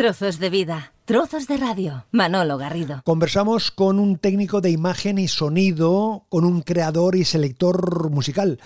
[0.00, 2.06] Trozos de vida, trozos de radio.
[2.10, 3.02] Manolo Garrido.
[3.04, 8.60] Conversamos con un técnico de imagen y sonido, con un creador y selector musical.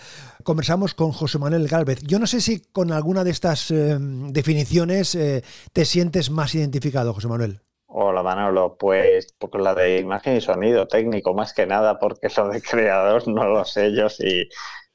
[0.45, 2.03] Conversamos con José Manuel Galvez.
[2.05, 5.43] Yo no sé si con alguna de estas eh, definiciones eh,
[5.73, 7.63] te sientes más identificado, José Manuel.
[7.89, 12.49] Hola Manolo, pues con la de imagen y sonido técnico, más que nada, porque lo
[12.49, 14.49] de creador no lo sé yo si,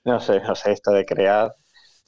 [0.06, 1.54] no sé, no sé, esto de crear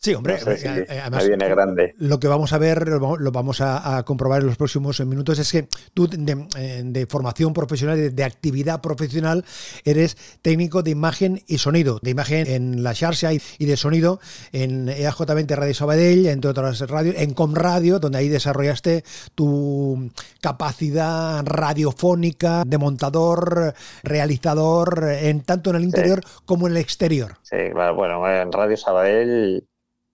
[0.03, 1.93] Sí, hombre, eh, eh, además, viene grande.
[1.99, 5.67] Lo que vamos a ver, lo vamos a, comprobar en los próximos minutos, es que
[5.93, 9.45] tú de, formación profesional, de, actividad profesional,
[9.85, 14.19] eres técnico de imagen y sonido, de imagen en la Xarxa y, de sonido
[14.51, 19.03] en EAJ20 Radio Sabadell, entre otras radios, en Comradio, donde ahí desarrollaste
[19.35, 20.09] tu
[20.41, 27.35] capacidad radiofónica de montador, realizador, en tanto en el interior como en el exterior.
[27.43, 29.63] Sí, bueno, en Radio Sabadell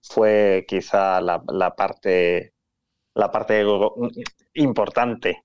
[0.08, 1.40] fue quizá la,
[1.76, 2.54] parte,
[3.14, 3.64] la parte
[4.54, 5.44] importante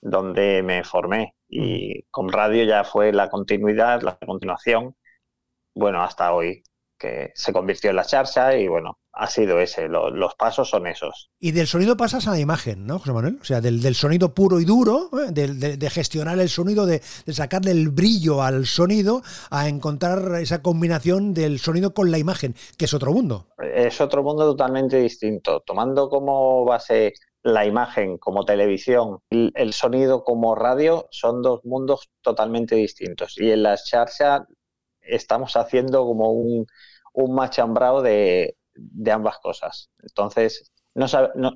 [0.00, 1.34] donde me formé.
[1.48, 4.96] Y con radio ya fue la continuidad, la continuación,
[5.74, 6.62] bueno, hasta hoy,
[7.02, 11.30] que se convirtió en la charcha y bueno, ha sido ese, los pasos son esos.
[11.40, 13.38] Y del sonido pasas a la imagen, ¿no, José Manuel?
[13.42, 15.32] O sea, del, sonido puro y duro, ¿eh?
[15.32, 21.58] de, gestionar el sonido, de, sacarle el brillo al sonido, a encontrar esa combinación del
[21.58, 23.48] sonido con la imagen, que es otro mundo.
[23.74, 25.60] Es otro mundo totalmente distinto.
[25.66, 32.08] Tomando como base la imagen como televisión, y el sonido como radio, son dos mundos
[32.22, 33.34] totalmente distintos.
[33.36, 34.46] Y en la charcha
[35.02, 36.66] estamos haciendo como un
[37.12, 39.90] un machambrado de, de ambas cosas.
[40.02, 41.06] Entonces, no,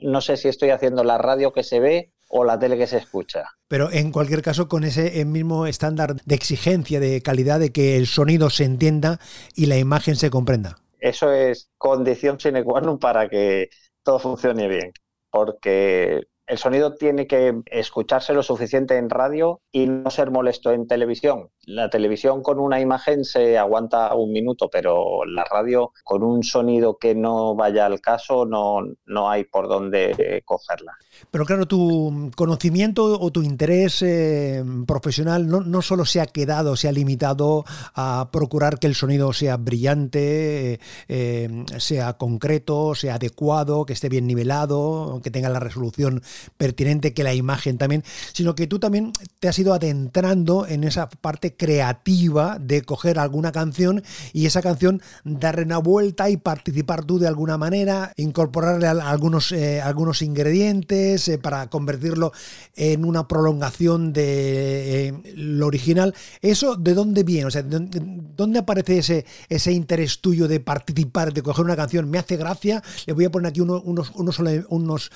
[0.01, 2.97] no, sé si estoy haciendo la radio que se ve o la tele que se
[2.97, 3.45] escucha.
[3.69, 8.07] Pero en cualquier caso, con ese mismo estándar de exigencia, de calidad, de que el
[8.07, 9.21] sonido se entienda
[9.55, 10.77] y la imagen se comprenda.
[10.99, 13.69] Eso es condición sine qua non para que
[14.03, 14.93] todo funcione bien.
[15.31, 20.87] Porque el sonido tiene que escucharse lo suficiente en radio y no ser molesto en
[20.87, 21.51] televisión.
[21.65, 26.99] La televisión con una imagen se aguanta un minuto, pero la radio con un sonido
[26.99, 30.93] que no vaya al caso no, no hay por dónde cogerla.
[31.31, 36.77] Pero claro, tu conocimiento o tu interés eh, profesional no, no, solo se ha quedado,
[36.77, 37.65] se ha limitado
[37.95, 44.27] a procurar que el sonido sea brillante, eh, sea concreto, sea adecuado, que esté bien
[44.27, 46.23] nivelado, que tenga la resolución
[46.57, 51.09] pertinente que la imagen también, sino que tú también te has ido adentrando en esa
[51.09, 54.03] parte creativa de coger alguna canción
[54.33, 59.81] y esa canción darle una vuelta y participar tú de alguna manera, incorporarle algunos, eh,
[59.81, 62.33] algunos ingredientes eh, para convertirlo
[62.75, 66.15] en una prolongación de eh, lo original.
[66.41, 67.47] ¿Eso de dónde viene?
[67.47, 72.11] O sea, ¿dónde aparece ese, ese interés tuyo de participar, de coger una canción?
[72.11, 75.11] Me hace gracia, le voy a poner aquí unos, unos, unos, unos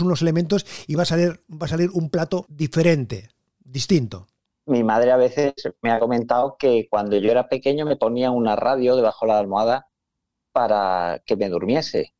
[0.00, 4.26] unos elementos y va a salir, va a salir un plato diferente, distinto.
[4.66, 5.52] Mi madre a veces
[5.82, 9.38] me ha comentado que cuando yo era pequeño me ponía una radio debajo de la
[9.38, 9.86] almohada
[10.52, 12.14] para que me durmiese.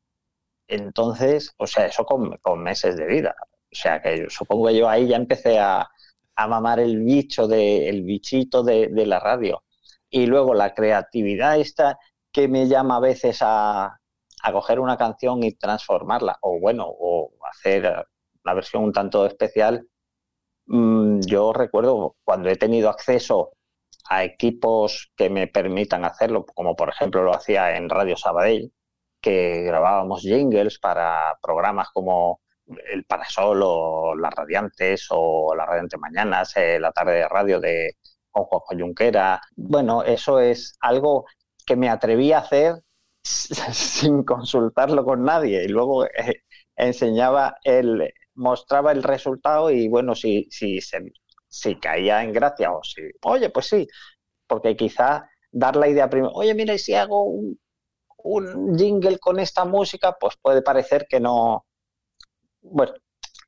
[0.69, 3.35] Entonces, o sea, eso con, meses de vida.
[3.73, 5.89] O sea, que supongo que yo ahí ya empecé a,
[6.37, 9.63] mamar el bicho, de, el bichito de, de la radio.
[10.11, 11.99] Y luego la creatividad esta
[12.33, 14.01] que me llama a veces a,
[14.45, 18.07] a coger una canción y transformarla, o bueno, o hacer
[18.45, 19.89] la versión un tanto especial.
[20.67, 23.53] Mm, yo recuerdo cuando he tenido acceso
[24.11, 28.71] a equipos que me permitan hacerlo, como por ejemplo lo hacía en Radio Sabadell,
[29.21, 32.43] que grabábamos jingles para programas como
[32.93, 37.97] El Parasol o Las Radiantes o Las Radiantes Mañanas, eh, la tarde de radio de
[38.31, 39.41] Juan Junquera.
[39.57, 41.25] Bueno, eso es algo
[41.65, 42.75] que me atreví a hacer
[43.73, 45.65] sin consultarlo con nadie.
[45.65, 46.43] Y luego eh,
[46.77, 50.81] enseñaba el mostraba el resultado y bueno si si
[51.49, 53.87] si caía en gracia o si oye pues sí
[54.47, 57.61] porque quizá dar la idea primero oye mira si hago un,
[58.25, 61.65] un jingle con esta música pues puede parecer que no
[62.63, 62.95] bueno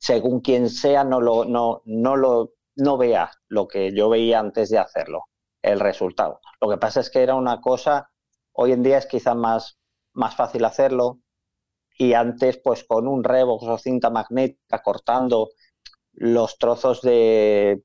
[0.00, 4.70] según quien sea no lo no no lo no vea lo que yo veía antes
[4.70, 5.24] de hacerlo
[5.62, 6.40] el resultado.
[6.60, 8.10] Lo que pasa es que era una cosa
[8.58, 9.78] Hoy en día es quizás más,
[10.14, 11.18] más fácil hacerlo
[11.98, 15.50] y antes pues con un Revox o cinta magnética cortando
[16.14, 17.82] los trozos de,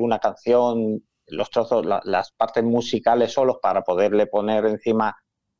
[0.00, 5.16] una canción, los trozos, las partes musicales solos para poderle poner encima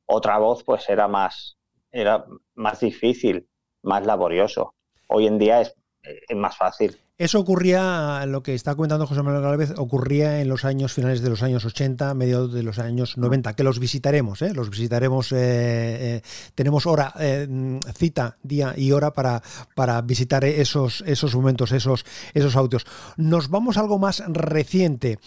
[0.07, 1.59] otra voz, pues era más,
[1.91, 3.49] era más difícil,
[3.83, 4.75] más laborioso.
[5.09, 6.97] Hoy en día es, es más fácil.
[7.19, 11.31] Eso ocurría, lo que está comentando José Manuel Galvez, ocurría en los años finales de
[11.31, 14.53] los años 80, mediados de los años 90, que los visitaremos, ¿eh?
[14.53, 16.23] los visitaremos, eh, eh,
[16.55, 17.15] tenemos hora,
[17.97, 19.43] cita, día y hora para,
[19.75, 22.05] para visitar esos, esos momentos, esos,
[22.35, 22.85] esos autos.
[23.17, 25.19] Nos vamos a algo más reciente.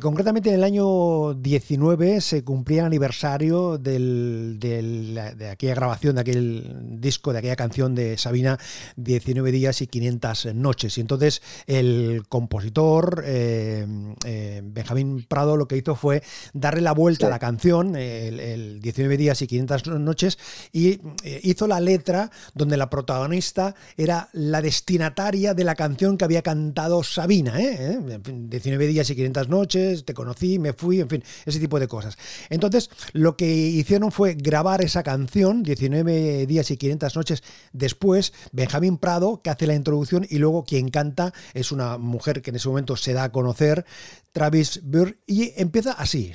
[0.00, 6.76] concretamente en el año 19 se cumplía el aniversario del, de aquella grabación, de aquel
[7.00, 8.58] disco, de aquella canción de Sabina,
[8.96, 10.98] 19 días y 500 noches.
[10.98, 11.35] Y entonces
[11.66, 13.86] el compositor eh,
[14.24, 16.22] eh, Benjamín Prado lo que hizo fue
[16.52, 20.38] darle la vuelta a la canción, el, 19 días y 500 noches,
[20.72, 26.24] y eh, hizo la letra donde la protagonista era la destinataria de la canción que
[26.24, 27.54] había cantado Sabina.
[27.56, 32.16] 19 días y 500 noches, te conocí, me fui, en fin, ese tipo de cosas.
[32.50, 37.42] Entonces, lo que hicieron fue grabar esa canción, 19 días y 500 noches,
[37.72, 42.50] después Benjamín Prado, que hace la introducción, y luego quien canta es una mujer que
[42.50, 43.84] en ese momento se da a conocer,
[44.32, 46.32] Travis Burr, y empieza así.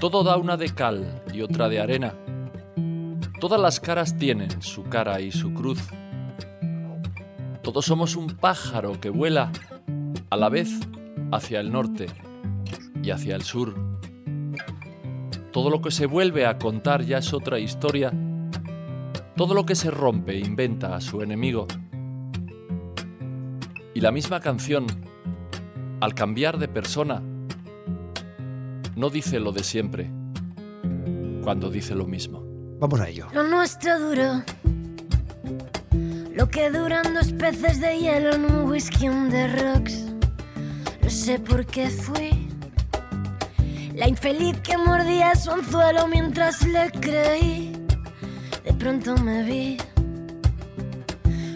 [0.00, 2.14] Todo da una de cal y otra de arena.
[3.40, 5.80] Todas las caras tienen su cara y su cruz.
[7.62, 9.50] Todos somos un pájaro que vuela
[10.30, 10.68] a la vez
[11.32, 12.06] hacia el norte
[13.02, 13.74] y hacia el sur.
[15.52, 18.12] Todo lo que se vuelve a contar ya es otra historia
[19.36, 21.66] todo lo que se rompe inventa a su enemigo.
[23.94, 24.86] Y la misma canción,
[26.00, 27.22] al cambiar de persona,
[28.96, 30.10] no dice lo de siempre,
[31.42, 32.44] cuando dice lo mismo.
[32.80, 33.28] Vamos a ello.
[33.32, 34.42] Lo nuestro duro,
[36.34, 40.04] lo que duran dos peces de hielo en un whisky on the rocks.
[41.02, 42.44] No sé por qué fui
[43.94, 47.63] la infeliz que mordía su anzuelo mientras le creí
[48.84, 49.78] pronto me vi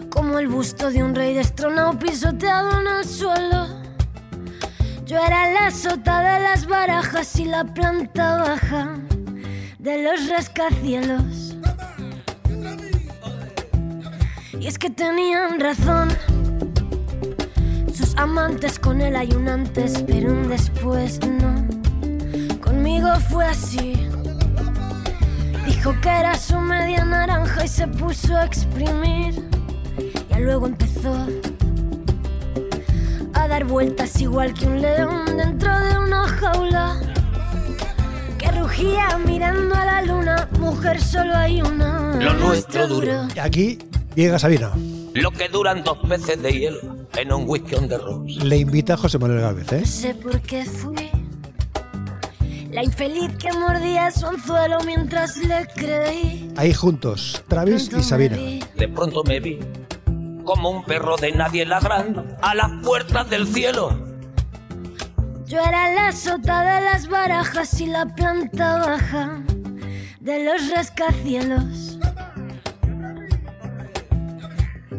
[0.08, 3.66] como el busto de un rey destronado pisoteado en el suelo.
[5.04, 8.96] Yo era la sota de las barajas y la planta baja
[9.78, 11.54] de los rascacielos.
[14.58, 16.08] Y es que tenían razón.
[17.94, 21.54] Sus amantes con él hay un antes, pero un después no.
[22.62, 24.08] Conmigo fue así.
[25.88, 29.42] Dijo que era su media naranja y se puso a exprimir.
[30.36, 31.14] Y luego empezó
[33.32, 37.00] a dar vueltas igual que un león dentro de una jaula.
[38.36, 40.46] Que rugía mirando a la luna.
[40.60, 42.16] Mujer, solo hay una.
[42.16, 43.26] Lo nuestro duro.
[43.34, 43.78] Y aquí
[44.14, 44.72] llega Sabina.
[45.14, 46.80] Lo que duran dos peces de hielo
[47.16, 48.36] en un whisky on the rocks.
[48.44, 49.80] Le invita a José Manuel Gálvez, ¿eh?
[49.80, 51.07] No sé por qué fui
[52.78, 56.48] la infeliz que mordía su anzuelo mientras le creí.
[56.56, 58.36] Ahí juntos, Travis y Sabina.
[58.76, 59.58] De pronto me vi
[60.44, 63.98] como un perro de nadie ladrando a las puertas del cielo.
[65.46, 69.42] Yo era la sota de las barajas y la planta baja
[70.20, 71.98] de los rascacielos.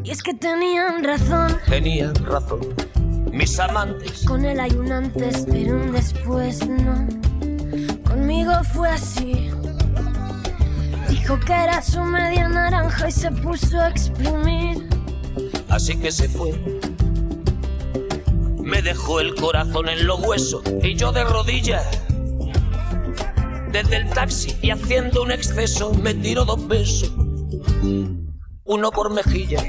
[0.03, 1.57] Y es que tenían razón.
[1.65, 2.59] Tenían razón.
[3.31, 4.25] Mis amantes.
[4.25, 7.28] Con él hay un antes, pero un después no.
[8.09, 9.51] Conmigo fue así.
[11.09, 14.89] Dijo que era su media naranja y se puso a exprimir.
[15.69, 16.51] Así que se fue.
[18.63, 21.85] Me dejó el corazón en los huesos y yo de rodillas.
[23.71, 27.11] Desde el taxi y haciendo un exceso me tiró dos besos.
[28.63, 29.63] Uno por mejilla.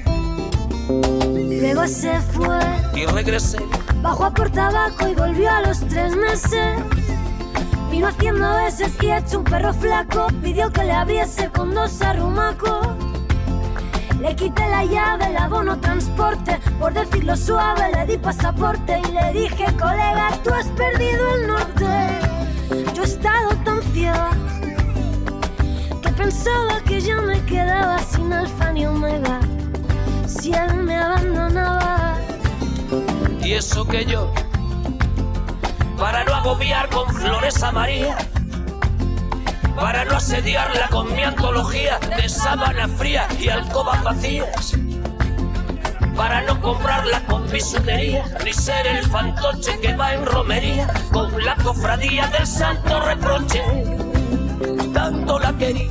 [0.88, 2.58] Luego se fue.
[2.94, 3.58] Y regresé.
[4.02, 6.99] Bajó a por tabaco y volvió a los tres meses.
[7.90, 10.28] Vino haciendo veces y hecho un perro flaco.
[10.42, 12.88] Pidió que le abriese con dos arrumacos.
[14.20, 16.60] Le quité la llave, el abono transporte.
[16.78, 22.94] Por decirlo suave, le di pasaporte y le dije, colega, tú has perdido el norte.
[22.94, 24.30] Yo he estado tan ciega
[26.02, 29.40] que pensaba que ya me quedaba sin alfa ni omega.
[30.26, 32.16] Si él me abandonaba.
[33.42, 34.30] Y eso que yo
[36.00, 38.16] para no agobiar con flores a María,
[39.76, 44.78] para no asediarla con mi antología de sábana fría y alcobas vacías,
[46.16, 51.54] para no comprarla con bisutería, ni ser el fantoche que va en romería con la
[51.56, 53.62] cofradía del santo reproche.
[54.94, 55.90] Tanto la quería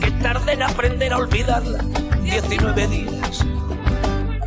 [0.00, 1.78] que tardé en aprender a olvidarla
[2.22, 3.15] 19 días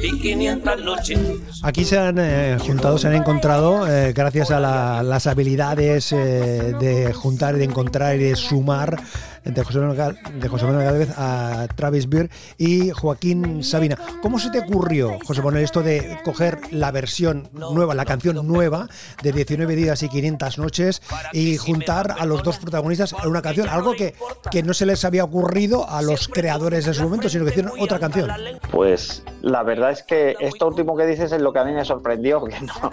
[0.01, 1.19] y 500 noches.
[1.63, 4.59] Aquí se han eh, juntado, se han encontrado, eh, gracias a
[5.03, 9.01] las habilidades eh, de juntar de encontrar y de sumar
[9.43, 13.97] de José Manuel, de a Travis Beer y Joaquín Sabina.
[14.21, 18.87] ¿Cómo se te ocurrió, José Manuel, esto de coger la versión nueva, la canción nueva
[19.21, 21.01] de 19 días y 500 noches
[21.33, 23.69] y juntar a los dos protagonistas en una canción?
[23.69, 24.15] Algo que,
[24.51, 27.73] que no se les había ocurrido a los creadores en su momento, sino que hicieron
[27.79, 28.29] otra canción.
[28.71, 31.85] Pues la verdad es que esto último que dices es lo que a mí me
[31.85, 32.91] sorprendió, que no,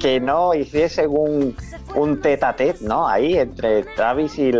[0.00, 1.56] que no hiciese un,
[1.96, 3.08] un tete a tete, ¿no?
[3.08, 4.52] Ahí entre Travis y,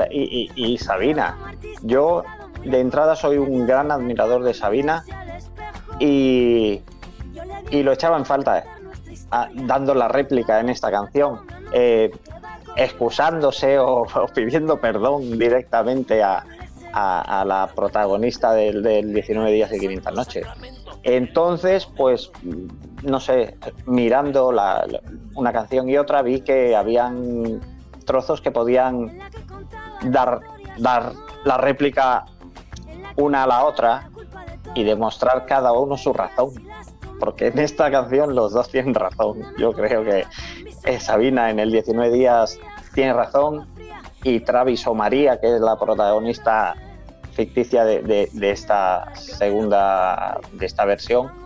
[0.54, 1.36] y, Sabina.
[1.82, 2.24] Yo
[2.64, 5.04] de entrada soy un gran admirador de Sabina
[6.00, 6.82] y,
[7.70, 8.64] y lo echaba en falta, eh,
[9.54, 11.40] dando la réplica en esta canción,
[11.72, 12.10] eh,
[12.76, 16.44] excusándose o, pidiendo perdón directamente a,
[16.92, 20.46] a, a la protagonista del, del, 19 días y 500 noches.
[21.02, 22.32] Entonces, pues,
[23.06, 24.84] no sé, mirando la,
[25.34, 27.60] una canción y otra, vi que habían
[28.04, 29.18] trozos que podían
[30.02, 30.40] dar,
[30.78, 31.12] dar
[31.44, 32.26] la réplica
[33.16, 34.10] una a la otra
[34.74, 36.50] y demostrar cada uno su razón.
[37.20, 39.42] Porque en esta canción los dos tienen razón.
[39.56, 40.26] Yo creo que
[40.98, 42.58] Sabina en el 19 días
[42.92, 43.66] tiene razón
[44.22, 46.74] y Travis o María, que es la protagonista
[47.32, 51.45] ficticia de, de, de esta segunda, de esta versión,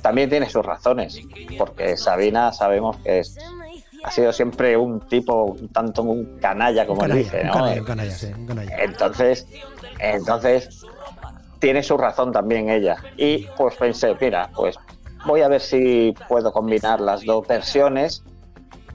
[0.00, 1.20] también tiene sus razones.
[1.58, 3.38] Porque Sabina sabemos que es
[4.04, 7.52] ha sido siempre un tipo tanto un canalla como canalla, él dice, ¿no?
[7.52, 8.76] Un canalla, un canalla, sí, un canalla.
[8.78, 9.46] Entonces,
[9.98, 10.84] entonces
[11.60, 12.96] tiene su razón también ella.
[13.16, 14.76] Y pues pensé, mira, pues
[15.24, 18.24] voy a ver si puedo combinar las dos versiones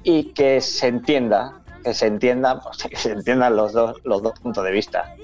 [0.04, 4.38] y que se entienda, que se entienda, pues, que se entiendan los dos, los dos
[4.40, 5.16] puntos de vista.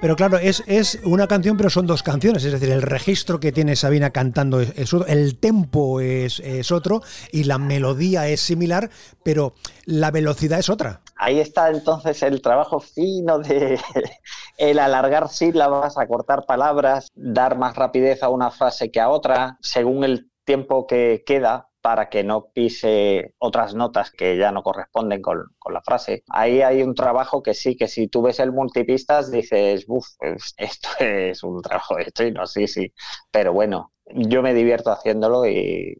[0.00, 2.44] Pero claro, es, es una canción, pero son dos canciones.
[2.44, 7.02] Es decir, el registro que tiene Sabina cantando es, otro, el tempo es, es, otro
[7.32, 8.90] y la melodía es similar,
[9.22, 9.54] pero
[9.86, 11.00] la velocidad es otra.
[11.16, 13.80] Ahí está entonces el trabajo fino de
[14.58, 20.04] el alargar sílabas, acortar palabras, dar más rapidez a una frase que a otra, según
[20.04, 25.54] el tiempo que queda para que no pise otras notas que ya no corresponden con,
[25.56, 26.24] con, la frase.
[26.30, 30.52] Ahí hay un trabajo que sí, que si tú ves el multipistas dices, uff, pues
[30.56, 32.92] esto es un trabajo de chino, sí, sí.
[33.30, 35.96] Pero bueno, yo me divierto haciéndolo y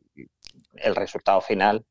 [0.74, 1.86] el resultado final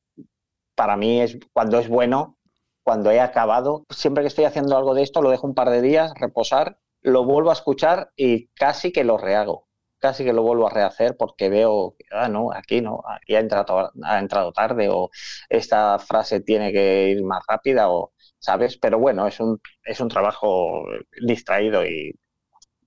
[0.75, 2.37] para mí es cuando es bueno,
[2.83, 5.81] cuando he acabado, siempre que estoy haciendo algo de esto lo dejo un par de
[5.81, 9.64] días reposar, lo vuelvo a escuchar y casi que lo rehago
[10.05, 13.91] casi que lo vuelvo a rehacer porque veo, ah, no, aquí no, aquí ha entrado,
[14.03, 15.09] ha entrado tarde o
[15.49, 18.77] esta frase tiene que ir más rápida o, ¿sabes?
[18.77, 20.83] Pero bueno, es un, es un trabajo
[21.25, 22.13] distraído y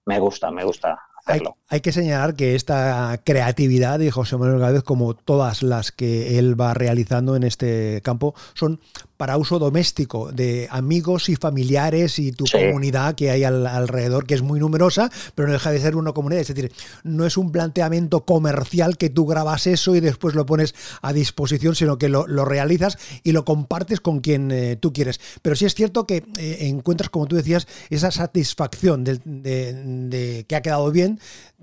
[0.06, 0.96] me gusta, me gusta
[1.26, 6.38] hay, hay, que señalar que esta creatividad de José Manuel Gálvez, como todas las que
[6.38, 8.80] él va realizando en este campo, son
[9.18, 12.56] para uso doméstico de amigos y familiares y tu sí.
[12.56, 16.12] comunidad que hay al, alrededor, que es muy numerosa, pero no deja de ser una
[16.12, 16.40] comunidad.
[16.40, 16.72] Es decir,
[17.02, 21.74] no es un planteamiento comercial que tú grabas eso y después lo pones a disposición,
[21.74, 25.20] sino que lo, lo realizas y lo compartes con quien eh, tú quieres.
[25.42, 30.44] Pero sí es cierto que eh, encuentras, como tú decías, esa satisfacción de, de, de
[30.48, 31.18] que ha quedado bien,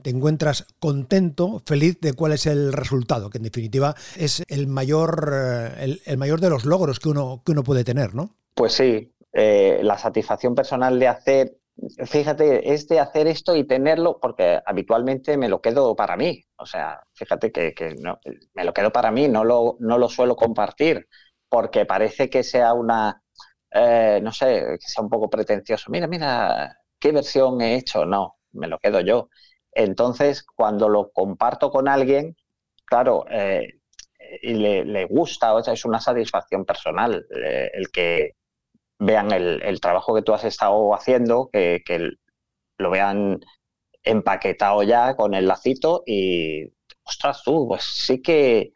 [0.05, 5.73] te encuentras contento, feliz de cuál es el resultado, que en definitiva es el mayor,
[5.79, 8.35] el, el mayor de los logros que uno, que uno puede tener, ¿no?
[8.53, 11.57] Pues sí, eh, la satisfacción personal de hacer,
[12.05, 16.65] fíjate, es de hacer esto y tenerlo, porque habitualmente me lo quedo para mí, o
[16.65, 18.19] sea, fíjate que, no,
[18.53, 21.07] me lo quedo para mí, no lo, no lo suelo compartir,
[21.49, 23.21] porque parece que sea una,
[23.71, 28.37] eh, no sé, que sea un poco pretencioso, mira, mira, qué versión he hecho, no,
[28.53, 29.29] me lo quedo yo.
[29.71, 32.35] Entonces, cuando lo comparto con alguien,
[32.85, 33.81] claro, eh,
[34.41, 38.35] le, le, gusta, o sea, es una satisfacción personal eh, el que
[38.99, 42.11] vean el, el, trabajo que tú has estado haciendo, que, que,
[42.77, 43.39] lo vean
[44.03, 46.65] empaquetado ya con el lacito y,
[47.03, 48.73] ostras, tú, pues sí que,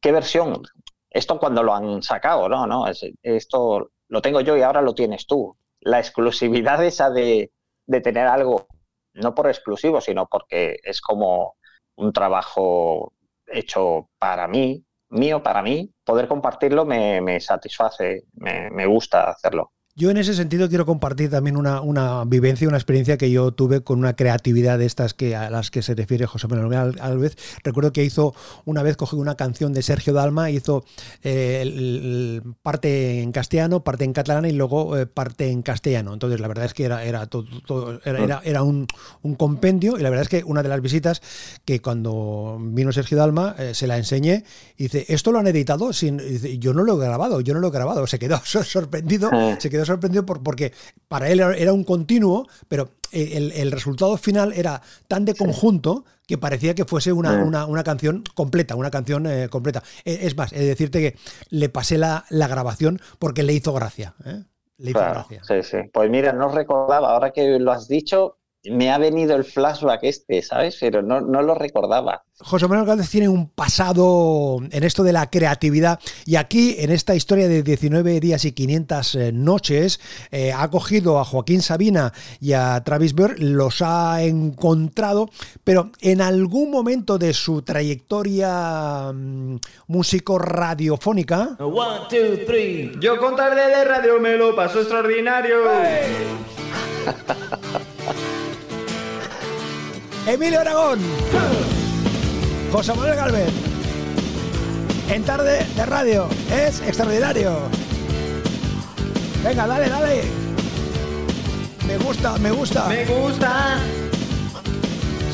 [0.00, 0.62] ¿qué versión?
[1.10, 2.66] Esto cuando lo han sacado, ¿no?
[2.66, 5.56] no es, esto lo tengo yo y ahora lo tienes tú.
[5.80, 7.52] La exclusividad esa de,
[7.86, 8.66] de tener algo
[9.14, 11.56] no por exclusivo, sino porque es como
[11.96, 13.12] un trabajo
[13.46, 19.72] hecho para mí, mío para mí, poder compartirlo me, me satisface, me, me gusta hacerlo.
[19.96, 23.82] Yo en ese sentido quiero compartir también una, una, vivencia, una experiencia que yo tuve
[23.82, 27.36] con una creatividad de estas que a las que se refiere José Manuel Alves.
[27.64, 28.32] Recuerdo que hizo
[28.64, 30.84] una vez cogió una canción de Sergio Dalma, hizo
[31.24, 36.12] eh, el, el, parte en castellano, parte en catalán y luego eh, parte en castellano.
[36.12, 38.86] Entonces la verdad es que era, era, todo, todo, era, era, era un,
[39.22, 41.20] un, compendio y la verdad es que una de las visitas
[41.64, 44.44] que cuando vino Sergio Dalma eh, se la enseñé
[44.76, 45.92] y dice, ¿esto lo han editado?
[45.92, 48.06] Sin, dice, yo no lo he grabado, yo no lo he grabado.
[48.06, 50.72] Se quedó sorprendido, se quedó sorprendido por, porque
[51.08, 56.38] para él era- un continuo, pero el, el resultado final era tan de conjunto que
[56.38, 59.82] parecía que fuese una, una, una canción completa, una canción eh, completa.
[60.04, 61.18] Eh, Es más, de decirte que
[61.50, 64.14] le pasé la, la grabación porque le hizo gracia.
[64.24, 64.44] ¿eh?
[64.78, 65.42] Le hizo Claro, gracia.
[65.42, 65.78] sí, sí.
[65.92, 70.42] Pues mira, no recordaba, ahora que lo has dicho, me ha venido el flashback este,
[70.42, 70.76] ¿sabes?
[70.80, 72.24] Pero no, no lo recordaba.
[72.42, 77.14] José Manuel Gálvez tiene un pasado en esto de la creatividad y aquí en esta
[77.14, 80.00] historia de 19 días y 500 eh, noches
[80.30, 85.28] eh, ha cogido a Joaquín Sabina y a Travis Bird, los ha encontrado,
[85.64, 89.56] pero en algún momento de su trayectoria mm,
[89.88, 92.92] músico radiofónica One, two, three.
[93.00, 95.56] Yo con tarde de radio me lo paso extraordinario.
[100.26, 101.00] Emilio Aragón,
[102.70, 103.48] José Manuel Galvez,
[105.08, 107.52] en tarde de radio, es extraordinario.
[109.42, 110.22] Venga, dale, dale.
[111.86, 112.86] Me gusta, me gusta.
[112.86, 113.78] Me gusta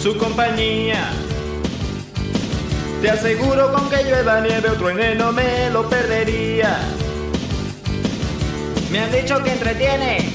[0.00, 1.11] su compañía.
[3.02, 6.78] Te aseguro con que llueva nieve o truene no me lo perdería.
[8.90, 10.31] Me han dicho que entretiene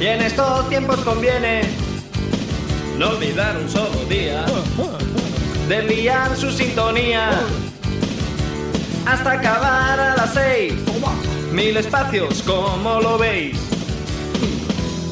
[0.00, 1.62] y en estos tiempos conviene
[2.98, 4.44] no olvidar un solo día
[5.68, 7.30] de enviar su sintonía
[9.06, 10.74] hasta acabar a las seis.
[11.52, 13.58] Mil espacios, como lo veis.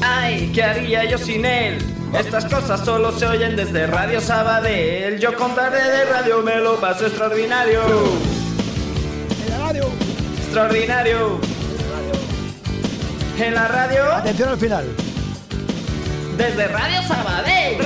[0.01, 1.77] Ay, ¿qué haría yo sin él?
[2.17, 5.19] Estas cosas solo se oyen desde Radio Sabadell.
[5.19, 7.81] Yo con tarde de radio me lo paso extraordinario.
[9.45, 9.89] En la radio.
[10.37, 11.39] Extraordinario.
[13.37, 15.04] En la radio, Atención al final.
[16.37, 17.85] Desde Radio Sabadell.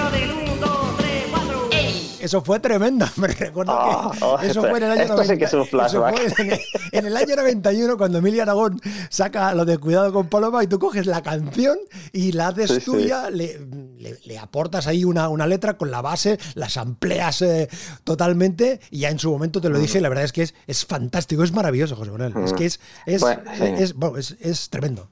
[2.21, 3.05] Eso fue tremendo.
[3.15, 5.61] Me recuerdo Ah, que oh, eso fue en el año esto sí que es un
[5.61, 6.15] eso flashback.
[6.35, 6.59] fue en, el,
[6.91, 8.79] en el año 91 cuando Emilia Aragón
[9.09, 11.77] saca lo de Cuidado con Paloma y tú coges la canción
[12.11, 12.85] y la haces Sí, sí.
[12.85, 13.57] tuya, Le,
[13.97, 17.69] le- le aportas ahí una, una letra con la base, las amplias eh,
[18.03, 20.85] totalmente y ya en su momento te lo dije, la verdad es que es, es
[20.85, 22.33] fantástico, es maravilloso, José Manuel.
[22.43, 23.63] Es que es, es, Bueno, sí.
[23.77, 25.09] es, bueno, es- es tremendo.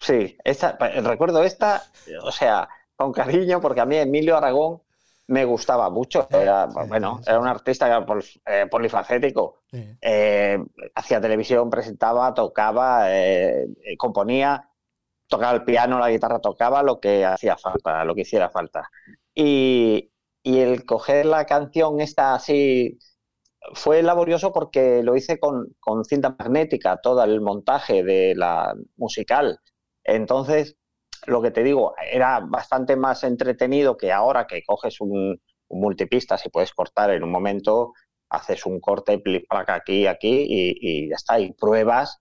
[0.00, 1.82] Sí, esta, recuerdo esta,
[2.22, 4.80] o sea, con cariño, porque a mí Emilio Aragón
[5.28, 6.26] me gustaba mucho.
[6.30, 8.04] Era, sí, bueno, sí, era un artista
[8.46, 9.62] eh, polifacético.
[9.70, 9.84] Sí.
[10.00, 10.58] Eh,
[10.94, 14.68] hacía televisión, presentaba, tocaba, eh, eh, componía,
[15.26, 18.88] tocaba el piano, la guitarra, tocaba lo que hacía falta, lo que hiciera falta.
[19.34, 20.10] Y,
[20.42, 22.98] y el coger la canción esta así
[23.74, 29.60] fue laborioso porque lo hice con, con cinta magnética, todo el montaje de la musical.
[30.08, 30.76] Entonces,
[31.26, 36.50] lo que te digo, era bastante más entretenido que ahora que coges un, multipistas y
[36.50, 37.92] puedes cortar en un momento,
[38.30, 42.18] haces un corte, plic, plac, aquí, aquí y, y ya está, y pruebas.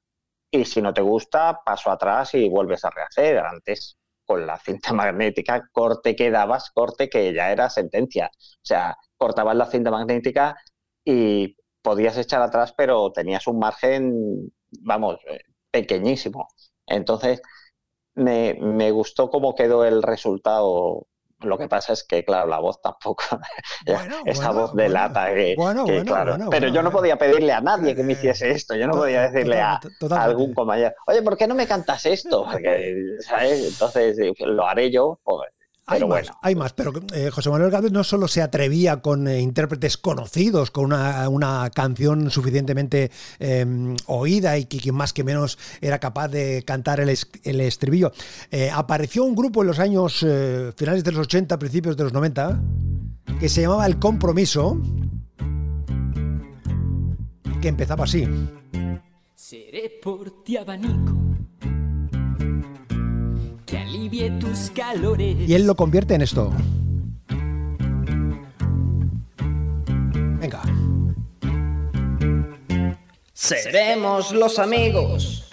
[0.51, 3.37] Y si no te gusta, paso atrás y vuelves a rehacer.
[3.39, 8.29] Antes, con la cinta magnética, corte que dabas, corte que ya era sentencia.
[8.33, 10.55] O sea, cortabas la cinta magnética
[11.05, 15.39] y podías echar atrás, pero tenías un margen, vamos, eh,
[15.71, 16.47] pequeñísimo.
[16.85, 17.41] Entonces,
[18.17, 21.07] me, me gustó cómo quedó el resultado.
[21.41, 23.23] Lo que pasa es que, claro, la voz tampoco,
[23.85, 24.93] Bueno, esa bueno, voz de bueno.
[24.93, 26.25] lata que, Bueno, que, bueno, claro.
[26.25, 28.95] bueno, pero yo no podía pedirle a nadie que me Eh, hiciese esto, yo no
[28.95, 29.79] podía decirle a,
[30.13, 32.47] a algún compañero, oye, ¿por qué no me cantas esto?
[32.51, 33.63] Porque, ¿sabes?
[33.65, 35.49] Entonces eh, lo haré yo, pues,
[35.89, 36.37] Hay pero más, bueno.
[36.41, 40.69] hay más, pero eh, José Manuel Gálvez no solo se atrevía con eh, intérpretes conocidos,
[40.69, 46.27] con una, una canción suficientemente eh, oída y que quien más que menos era capaz
[46.27, 48.11] de cantar el, es- el estribillo.
[48.51, 52.11] Eh, apareció un grupo en los años eh, finales de los 80, principios de los
[52.11, 52.61] 90,
[53.39, 54.81] que se llamaba El Compromiso,
[57.61, 58.27] que empezaba así.
[59.35, 61.15] Seré por ti abanico
[61.61, 61.67] que
[64.07, 65.49] alivie tus calores.
[65.49, 66.53] Y él lo convierte en esto.
[70.39, 70.61] Venga.
[73.33, 75.49] Seremos los amigos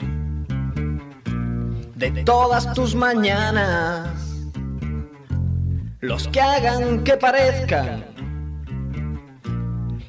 [1.96, 4.08] de todas tus mañanas,
[6.00, 8.04] los que hagan que parezcan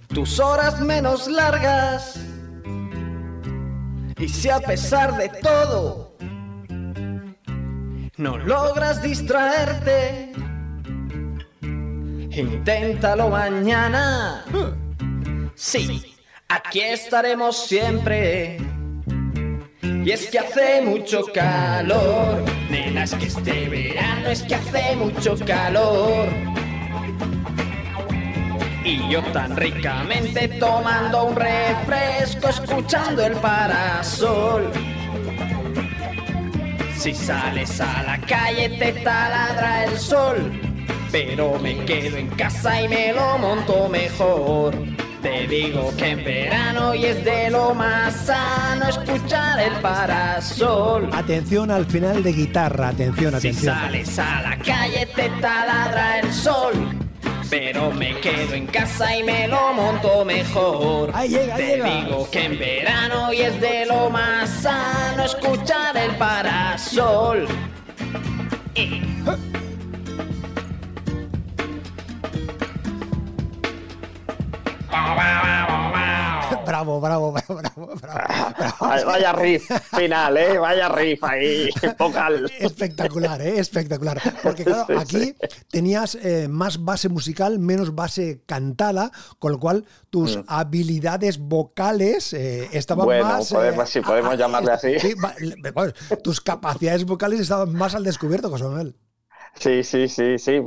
[0.10, 2.19] tus horas menos largas.
[4.17, 6.04] Y si a pesar de todo
[8.17, 10.32] no logras distraerte,
[11.62, 14.45] inténtalo mañana.
[15.56, 16.15] Sí,
[16.47, 18.58] aquí estaremos siempre.
[19.82, 25.36] Y es que hace mucho calor, nena, es que este verano es que hace mucho
[25.45, 26.28] calor.
[28.84, 34.71] Y yo tan ricamente tomando un refresco, escuchando el parasol.
[36.97, 40.51] Si sales a la calle te taladra el sol,
[41.12, 44.75] pero me quedo en casa y me lo monto mejor.
[45.21, 51.10] Te digo que en verano y es de lo más sano escuchar el parasol.
[51.13, 53.75] Atención al final de guitarra, atención, Si atención.
[53.75, 56.94] sales a la calle te taladra el sol.
[57.57, 61.09] Pero me quedo en casa y me lo monto mejor.
[61.13, 61.95] Ahí llega, ahí Te llega.
[62.01, 67.47] digo que en verano y es de lo más sano escuchar el parasol.
[76.75, 78.75] Bravo, bravo, bravo, bravo, bravo.
[78.81, 80.57] Vaya, vaya riff final, ¿eh?
[80.57, 82.51] Vaya riff ahí, vocal.
[82.59, 83.59] Espectacular, ¿eh?
[83.59, 84.21] espectacular.
[84.43, 85.33] Porque claro, aquí
[85.71, 89.09] tenías eh, más base musical, menos base cantada,
[89.39, 93.07] con lo cual tus habilidades vocales eh, estaban Mm.
[93.07, 93.51] Bueno, más...
[93.53, 94.99] podemos- si podemos a- llamarle así.
[94.99, 95.13] sí,
[96.23, 98.95] tus capacidades vocales estaban más al descubierto, José Manuel.
[99.59, 100.61] Sí, sí, sí, sí.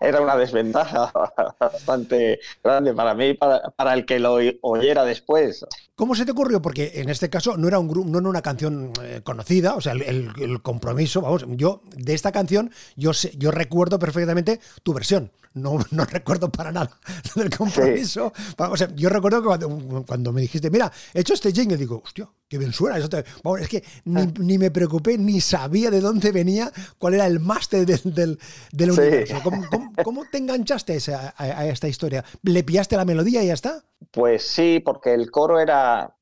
[0.00, 1.10] Era una desventaja
[1.58, 5.64] bastante grande para mí y para, el que lo oy- oyera después.
[5.94, 6.60] ¿Cómo se te ocurrió?
[6.60, 9.80] Porque en este caso no era un grupo, no era una canción eh, conocida, o
[9.80, 10.02] sea, el-
[10.38, 15.30] el compromiso, vamos, yo de esta canción yo sé- yo recuerdo perfectamente tu versión.
[15.54, 16.90] No, no recuerdo para nada
[17.36, 18.32] del compromiso.
[18.58, 22.02] O sea, yo recuerdo que cuando, cuando me dijiste, mira, he hecho este jingle, digo,
[22.04, 22.98] hostia, qué bien suena.
[22.98, 24.32] Eso te- vamos, es que ni, Ah.
[24.38, 28.38] ni me preocupé, ni sabía de dónde venía, cuál era el máster del, del,
[28.72, 29.00] del Sí.
[29.00, 29.36] universo.
[29.42, 32.24] ¿Cómo, cómo- cómo te enganchaste a, esa- a- a esta historia?
[32.42, 33.84] ¿Le pillaste la melodía y ya está?
[34.10, 36.16] Pues sí, porque el coro era.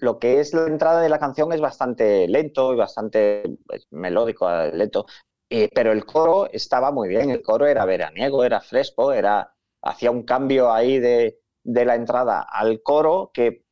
[0.00, 4.48] Lo que es la entrada de la canción es bastante lento y bastante pues, melódico,
[4.72, 5.06] lento.
[5.50, 7.30] Eh, pero el coro estaba muy bien.
[7.30, 12.42] El coro era veraniego, era fresco, era hacía un cambio ahí de, de la entrada
[12.42, 13.64] al coro que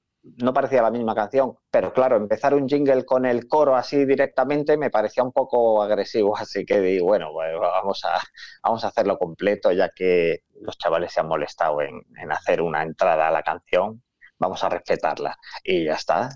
[0.42, 1.54] no parecía la misma canción.
[1.70, 6.36] Pero claro, empezar un jingle con el coro así directamente me parecía un poco agresivo.
[6.36, 8.20] Así que di, bueno, pues vamos a,
[8.62, 12.82] vamos a hacerlo completo, ya que los chavales se han molestado en, en hacer una
[12.82, 14.02] entrada a la canción.
[14.38, 15.36] Vamos a respetarla.
[15.64, 16.30] Y ya está.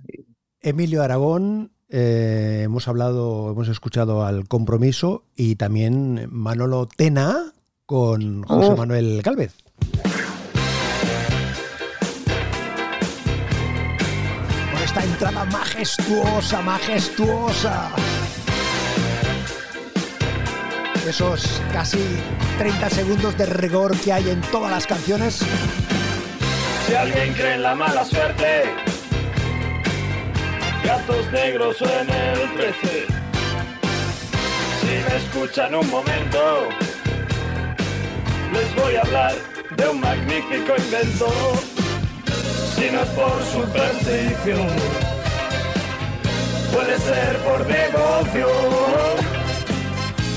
[0.61, 7.53] Emilio Aragón, eh, hemos hablado, hemos escuchado al compromiso y también Manolo Tena
[7.87, 8.77] con José Oh.
[8.77, 9.55] Manuel Galvez.
[14.73, 17.91] Con esta entrada majestuosa, majestuosa.
[21.09, 21.99] Esos casi
[22.59, 25.41] 30 segundos de rigor que hay en todas las canciones.
[26.87, 28.65] Si alguien cree en la mala suerte,
[30.91, 33.07] gatos negros o en el 13.
[34.81, 36.43] Si me escuchan un momento,
[38.53, 39.35] les voy a hablar
[39.77, 41.29] de un magnífico invento.
[42.75, 44.69] Si no es por superstición,
[46.73, 49.15] puede ser por devoción,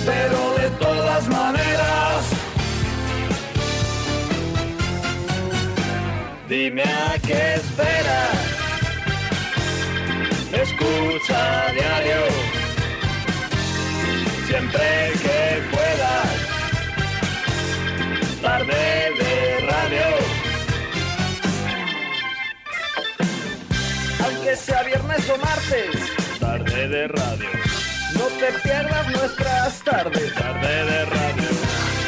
[0.05, 2.19] pero de todas maneras.
[6.47, 8.52] Dime a qué esperas.
[10.53, 12.21] Escucha diario.
[14.47, 16.29] Siempre que puedas.
[18.41, 20.07] Tarde de radio.
[24.25, 26.39] Aunque sea viernes o martes.
[26.39, 27.49] Tarde de radio.
[28.13, 30.33] No te pierdas nuestras tardes.
[30.35, 31.49] Tarde de radio.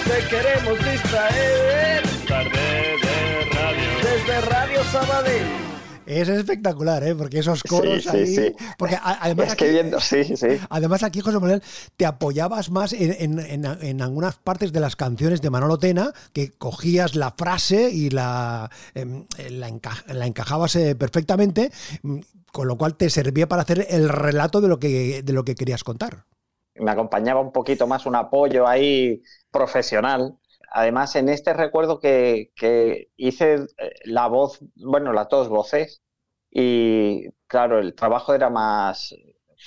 [0.06, 2.04] Te queremos distraer.
[2.28, 3.90] Tarde de radio.
[4.04, 5.65] Desde Radio Sabadell.
[6.06, 7.16] Es espectacular, ¿eh?
[7.16, 8.28] Porque esos coros Sí, sí, ahí.
[8.36, 8.56] sí.
[8.78, 9.48] Porque además.
[9.50, 10.48] Es que aquí- viendo, sí, sí.
[10.70, 11.64] Además, aquí, José Manuel,
[11.98, 16.14] te apoyabas más en, en- en- en algunas partes de las canciones de Manolo Tena,
[16.34, 21.72] que cogías la frase y la, em, la, enca- la encajabas eh, perfectamente,
[22.04, 22.20] mm,
[22.52, 25.56] con lo cual te servía para hacer el relato de lo que, de lo que
[25.56, 26.26] querías contar.
[26.78, 30.36] me acompañaba un poquito más un apoyo ahí profesional.
[30.78, 32.52] Además, en este recuerdo que,
[33.16, 36.02] hice eh, la voz, bueno, las dos voces,
[36.52, 39.16] y claro, el trabajo era más,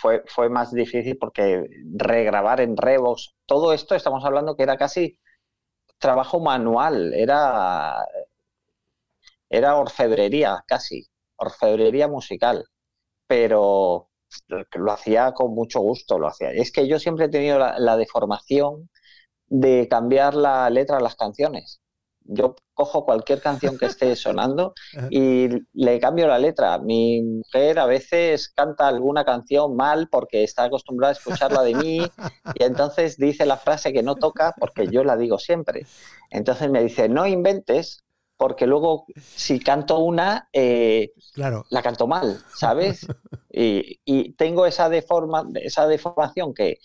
[0.01, 1.65] fue, fue más difícil porque
[1.97, 5.19] regrabar en Revox, todo esto estamos hablando que era casi
[5.99, 8.05] trabajo manual, era,
[9.49, 12.67] era orfebrería casi, orfebrería musical,
[13.27, 14.11] pero
[14.77, 16.51] lo hacía con mucho gusto, lo hacía.
[16.53, 18.91] Es que yo siempre he tenido la deformación
[19.49, 21.81] de cambiar la letra de las canciones.
[22.31, 24.75] Yo cojo cualquier canción que esté sonando
[25.09, 26.79] y le cambio la letra.
[26.79, 32.15] Mi mujer a veces canta alguna canción mal porque está acostumbrada a escucharla de mí
[32.55, 35.87] y entonces dice la frase que no toca porque yo la digo siempre.
[36.31, 38.05] Entonces me dice, no inventes,
[38.37, 41.65] porque luego si canto una, eh, Claro.
[41.71, 43.07] la canto mal, ¿sabes?
[43.51, 46.79] Y, y tengo esa, deforma, esa deformación que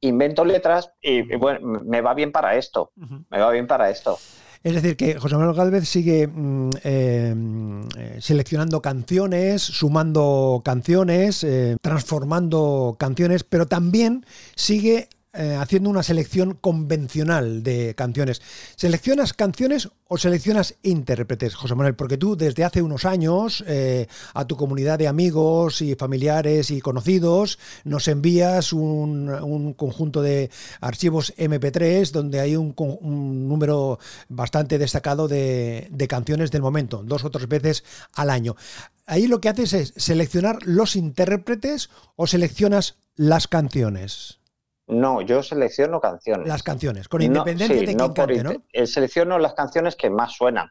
[0.00, 4.18] invento letras y, y bueno, me va bien para esto, me va bien para esto.
[4.62, 12.96] Es decir, que José Manuel Galvez sigue mm, eh, seleccionando canciones, sumando canciones, eh, transformando
[12.98, 18.42] canciones, pero también sigue eh, haciendo una selección convencional de canciones.
[18.74, 21.94] ¿Seleccionas canciones o seleccionas intérpretes, José Manuel?
[21.94, 26.80] Porque tú desde hace unos años eh, a tu comunidad de amigos y familiares y
[26.80, 34.78] conocidos nos envías un, un conjunto de archivos MP3 donde hay un, un número bastante
[34.78, 38.56] destacado de, de canciones del momento, dos o tres veces al año.
[39.06, 44.39] Ahí lo que haces es seleccionar los intérpretes o seleccionas las canciones.
[44.90, 46.48] No, yo selecciono canciones.
[46.48, 48.50] Las canciones, con No, independencia sí, de no quién cante, ¿no?
[48.72, 50.68] eh, Selecciono las canciones que más suenan,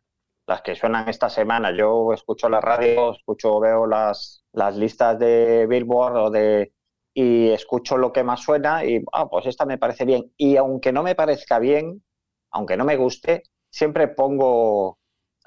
[0.48, 1.72] las que suenan esta semana.
[1.76, 6.74] Yo escucho la radio, escucho, veo las, las listas de Billboard o de
[7.14, 10.32] y escucho lo que más suena y ah, pues esta me parece bien.
[10.38, 12.04] Y aunque no me parezca bien,
[12.52, 15.00] aunque no me guste, siempre pongo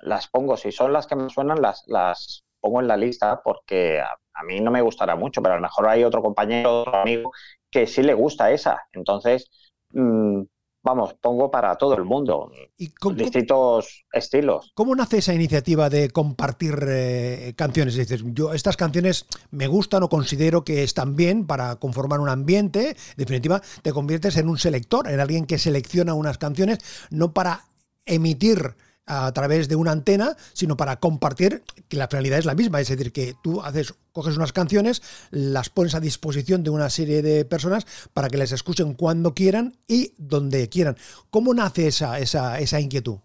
[0.02, 0.56] las pongo.
[0.56, 4.42] Si son las que más suenan, las, las pongo en la lista porque a, a
[4.44, 7.30] mí no me gustará mucho, pero a lo mejor hay otro compañero, otro amigo
[7.72, 8.78] que sí le gusta esa.
[8.92, 9.50] Entonces,
[9.92, 10.42] mm,
[10.82, 14.72] vamos, pongo para todo el mundo, ¿Y cómo, distintos estilos.
[14.74, 17.96] cómo nace esa iniciativa de compartir eh, canciones?
[17.96, 22.28] Es decir, yo estas canciones me gustan o considero que están bien para conformar un
[22.28, 22.90] ambiente.
[22.90, 26.78] En definitiva, te conviertes en un selector, en alguien que selecciona unas canciones,
[27.10, 27.64] no para
[28.04, 28.74] emitir
[29.06, 32.88] a través de una antena, sino para compartir, que la finalidad es la misma, es
[32.88, 37.44] decir, que tú haces, coges unas canciones, las pones a disposición de una serie de
[37.44, 40.96] personas para que les escuchen cuando quieran y donde quieran.
[41.30, 43.18] ¿Cómo nace esa, esa, esa inquietud?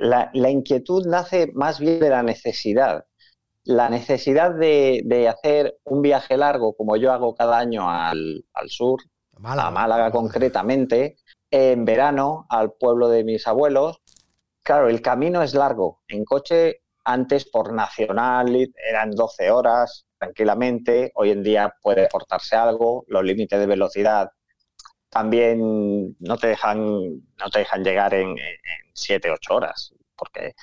[0.00, 3.04] La inquietud nace más bien de la necesidad.
[3.64, 8.70] La necesidad de, de hacer un viaje largo, como yo hago cada año al, al
[8.70, 9.00] sur,
[9.42, 11.16] a Málaga concretamente,
[11.50, 14.00] en verano al pueblo de mis abuelos.
[14.66, 16.02] Claro, el camino es largo.
[16.08, 21.12] En coche, antes por nacional eran 12 horas tranquilamente.
[21.14, 23.04] Hoy en día puede cortarse algo.
[23.06, 24.30] Los límites de velocidad
[25.08, 29.94] también no te dejan, no te dejan llegar en, en 7, 8 horas.
[30.16, 30.54] Porque...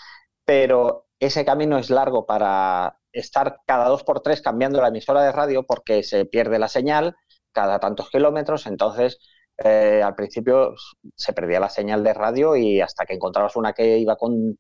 [0.46, 5.32] Pero ese camino es largo para estar cada dos por tres cambiando la emisora de
[5.32, 7.16] radio porque se pierde la señal
[7.54, 8.68] cada tantos kilómetros.
[8.68, 9.20] Entonces,
[9.58, 10.76] eh, al principio
[11.16, 14.58] se perdía la señal de radio y hasta que encontrabas una que iba con,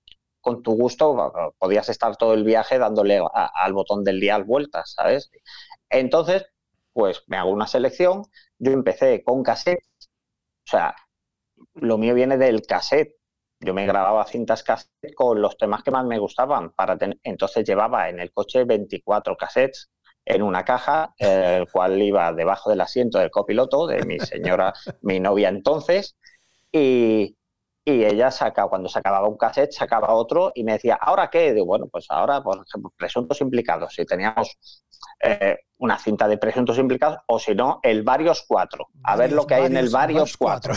[0.64, 5.32] tu gusto, podías estar todo el viaje dándole al botón del dial vueltas, ¿sabes?
[5.90, 6.46] Entonces,
[6.94, 8.24] pues me hago una selección.
[8.60, 9.84] Yo empecé con cassette,
[10.66, 10.96] o sea,
[11.76, 13.16] lo mío viene del cassette.
[13.60, 16.72] Yo me grababa cintas cassette con los temas que más me gustaban.
[16.74, 16.98] Para.
[17.24, 19.90] Entonces llevaba en el coche 24 cassettes
[20.26, 24.74] en una caja, eh, el cual iba debajo del asiento del copiloto de mi señora,
[25.02, 26.16] mi novia entonces,
[26.72, 27.36] y,
[27.86, 31.54] y ella saca, cuando se acababa un cassette, sacaba otro y me decía, ¿ahora qué?
[31.54, 33.94] Digo, bueno, pues ahora, por ejemplo, presuntos implicados.
[33.94, 34.58] Si teníamos
[35.20, 38.88] eh, una cinta de presuntos implicados, o si no, el varios cuatro.
[39.04, 40.74] A ver lo que hay en el varios cuatro.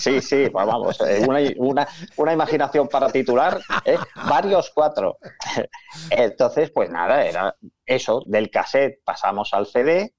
[0.00, 3.98] Sí, sí, pues vamos, eh, una, una, una, imaginación para titular, ¿eh?
[4.28, 5.18] varios cuatro.
[6.10, 7.54] Entonces, pues nada, era
[7.86, 10.12] eso, del cassette pasamos al CD,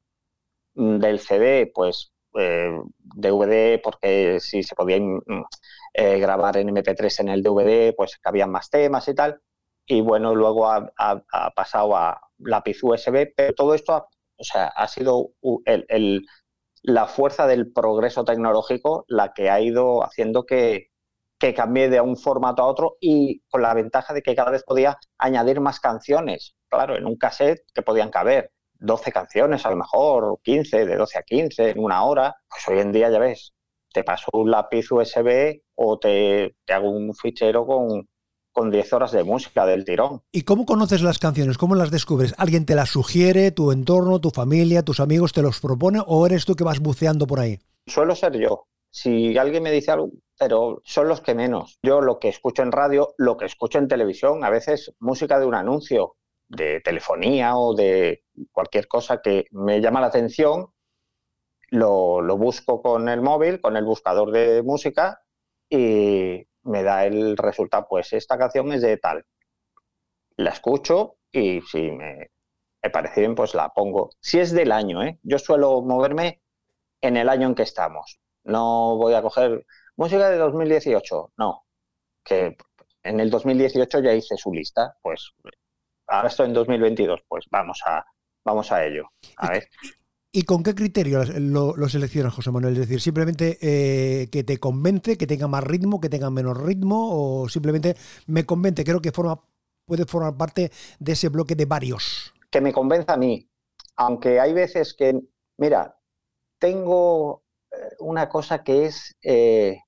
[0.73, 4.97] del CD, pues eh, DVD, porque si se podía
[5.93, 9.41] eh, grabar en MP3 en el DVD, pues cabían más temas y tal.
[9.85, 10.91] Y bueno, luego ha,
[11.55, 15.31] pasado a lápiz USB, pero todo esto ha, o sea, ha sido
[15.65, 16.25] el,
[16.83, 20.89] la fuerza del progreso tecnológico la que ha ido haciendo que,
[21.39, 24.63] que cambie de un formato a otro y con la ventaja de que cada vez
[24.63, 26.55] podía añadir más canciones.
[26.69, 31.19] Claro, en un cassette que podían caber 12 canciones, a lo mejor 15, de 12
[31.19, 32.35] a 15 en una hora.
[32.49, 33.53] Pues hoy en día ya ves,
[33.93, 38.07] te paso un lápiz USB o te, te hago un fichero con,
[38.51, 40.21] con 10 horas de música del tirón.
[40.31, 41.57] ¿Y cómo conoces las canciones?
[41.57, 42.33] ¿Cómo las descubres?
[42.37, 46.45] ¿Alguien te las sugiere, tu entorno, tu familia, tus amigos te los propone o eres
[46.45, 47.59] tú que vas buceando por ahí?
[47.87, 48.65] Suelo ser yo.
[48.91, 51.77] Si alguien me dice algo, pero son los que menos.
[51.83, 55.45] Yo lo que escucho en radio, lo que escucho en televisión, a veces música de
[55.45, 56.15] un anuncio,
[56.49, 60.73] de telefonía o de cualquier cosa que me llama la atención,
[61.69, 65.21] lo, lo busco con el móvil, con el buscador de música
[65.69, 69.25] y me da el resultado, pues esta canción es de tal.
[70.37, 72.31] La escucho y si me,
[72.81, 74.11] me parece bien, pues la pongo.
[74.19, 75.19] Si es del año, ¿eh?
[75.23, 76.41] yo suelo moverme
[77.01, 78.19] en el año en que estamos.
[78.43, 81.65] No voy a coger música de 2018, no.
[82.23, 82.57] Que
[83.03, 85.33] en el 2018 ya hice su lista, pues
[86.09, 88.05] ahora estoy en 2022, pues vamos a,
[88.45, 89.09] vamos a ello.
[89.37, 89.69] A ver.
[90.31, 92.73] ¿Y con qué criterio lo, lo seleccionas, José Manuel?
[92.73, 97.41] Es decir, simplemente eh, que te convence, que tenga más ritmo, que tenga menos ritmo,
[97.43, 97.95] o simplemente
[98.27, 99.41] me convence, creo que forma,
[99.85, 102.31] puede formar parte de ese bloque de varios.
[102.51, 103.49] Que me convenza a mí,
[103.95, 105.19] aunque hay veces que,
[105.57, 105.99] mira,
[106.59, 109.79] tengo eh, una cosa que es, eh,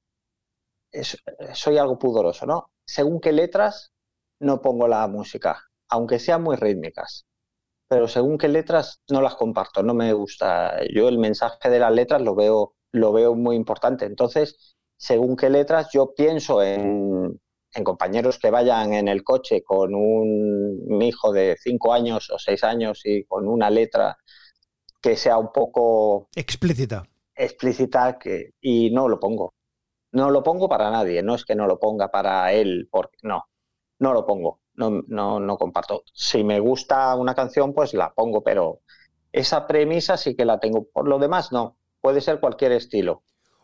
[0.91, 1.21] es,
[1.53, 2.71] soy algo pudoroso, ¿no?
[2.84, 3.93] Según qué letras,
[4.39, 7.25] no pongo la música, aunque sean muy rítmicas
[7.91, 10.80] pero según qué letras no las comparto, no me gusta.
[10.95, 14.06] Yo el mensaje de las letras lo veo, lo veo muy importante.
[14.06, 17.38] Entonces, según qué letras, yo pienso en,
[17.84, 23.01] compañeros que vayan en el coche con un hijo de cinco años o seis años
[23.04, 24.17] y con una letra
[25.01, 27.04] que sea un poco explícita.
[27.36, 29.54] Explícita que, y no lo pongo.
[30.13, 33.43] No lo pongo para nadie, no es que no lo ponga para él, porque no,
[33.99, 36.03] no lo pongo no, no, no comparto.
[36.13, 38.81] Si me gusta una canción, pues la pongo, pero
[39.31, 40.86] esa premisa sí que la tengo.
[40.86, 41.77] Por lo demás, no.
[41.99, 43.23] Puede ser cualquier estilo.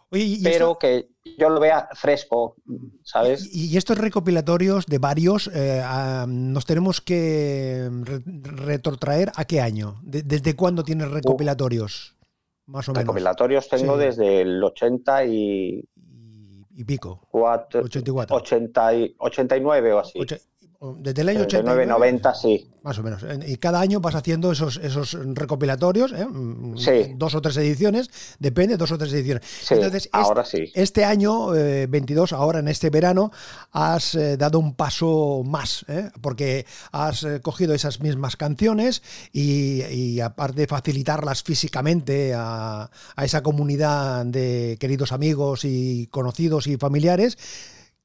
[0.09, 2.55] pero que yo lo vea fresco,
[3.03, 3.49] ¿sabes?
[3.53, 5.83] Y, estos recopilatorios de varios, eh,
[6.27, 7.89] nos tenemos que
[8.25, 9.99] retrotraer a qué año?
[10.03, 12.17] ¿Desde cuándo tienes recopilatorios?
[12.67, 13.03] más o menos.
[13.03, 15.83] Recopilatorios tengo desde el 80 y...
[16.75, 17.27] Y pico.
[17.31, 18.35] 84.
[18.35, 20.19] 80 y, 89 o así.
[20.79, 22.69] Desde el año 89, 90, sí.
[22.83, 23.25] Más o menos.
[23.47, 26.23] Y cada año vas haciendo esos, esos recopilatorios, ¿eh?
[26.23, 27.13] Mm, sí.
[27.15, 29.43] dos o tres ediciones, depende, dos o tres ediciones.
[29.43, 30.71] Sí, Entonces, ahora este, sí.
[30.75, 33.31] Este año, 22, eh, ahora en este verano,
[33.71, 35.83] has eh, dado un paso más,
[36.21, 39.01] porque has cogido esas mismas canciones
[39.33, 46.67] y, y, aparte de facilitarlas físicamente a, a esa comunidad de queridos amigos y conocidos
[46.67, 47.37] y familiares,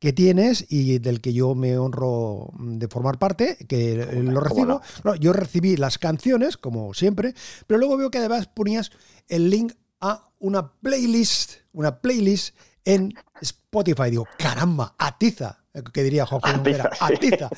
[0.02, 4.80] que tienes y del que yo me honro de formar parte, que lo recibo.
[5.20, 7.36] yo recibí las canciones, como siempre,
[7.68, 8.90] pero luego veo que además ponías
[9.28, 14.10] el link a una playlist, una playlist en Spotify.
[14.10, 15.62] Digo, caramba, atiza,
[15.94, 17.48] que diría Jorge atiza, atiza.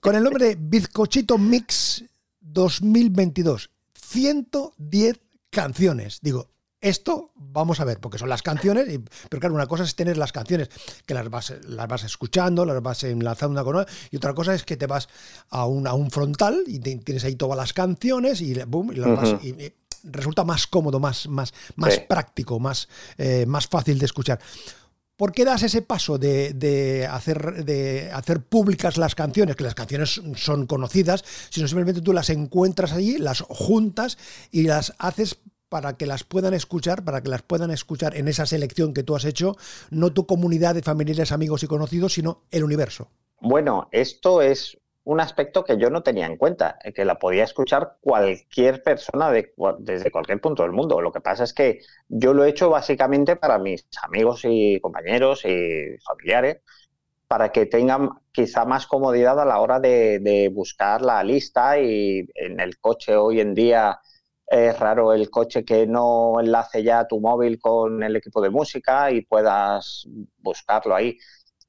[0.00, 2.04] Con el nombre de Bizcochito Mix
[2.38, 3.68] 2022.
[3.94, 5.18] 110
[5.50, 6.20] canciones.
[6.22, 8.86] Digo, esto vamos a ver, porque son las canciones,
[9.28, 10.70] pero claro, una cosa es tener las canciones,
[11.04, 14.54] que las vas, las vas escuchando, las vas enlazando una con otra, y otra cosa
[14.54, 15.08] es que te vas
[15.50, 20.44] a un, a un frontal y tienes ahí todas las canciones y, boom, y, resulta
[20.44, 22.88] más cómodo, más, más, más práctico, más,
[23.18, 24.40] eh, más fácil de escuchar.
[25.16, 29.74] ¿Por qué das ese paso de, de, hacer, de hacer públicas las canciones, que las
[29.74, 34.16] canciones son conocidas, sino simplemente tú las encuentras allí, las juntas
[34.50, 35.36] y las haces
[35.70, 39.16] para que las puedan escuchar, para que las puedan escuchar en esa selección que tú
[39.16, 39.56] has hecho,
[39.90, 43.08] no tu comunidad de familiares, amigos y conocidos, sino el universo.
[43.40, 47.44] Bueno, esto es un aspecto que yo no tenía en cuenta, eh, que la podía
[47.44, 51.00] escuchar cualquier persona de, desde cualquier punto del mundo.
[51.00, 55.44] Lo que pasa es que yo lo he hecho básicamente para mis amigos y compañeros
[55.44, 56.58] y familiares,
[57.28, 62.58] para que tengan quizá más comodidad a la hora de buscar la lista y en
[62.58, 64.00] el coche hoy en día
[64.50, 69.10] es raro el coche que no enlace ya tu móvil con el equipo de música
[69.12, 70.04] y puedas
[70.38, 71.16] buscarlo ahí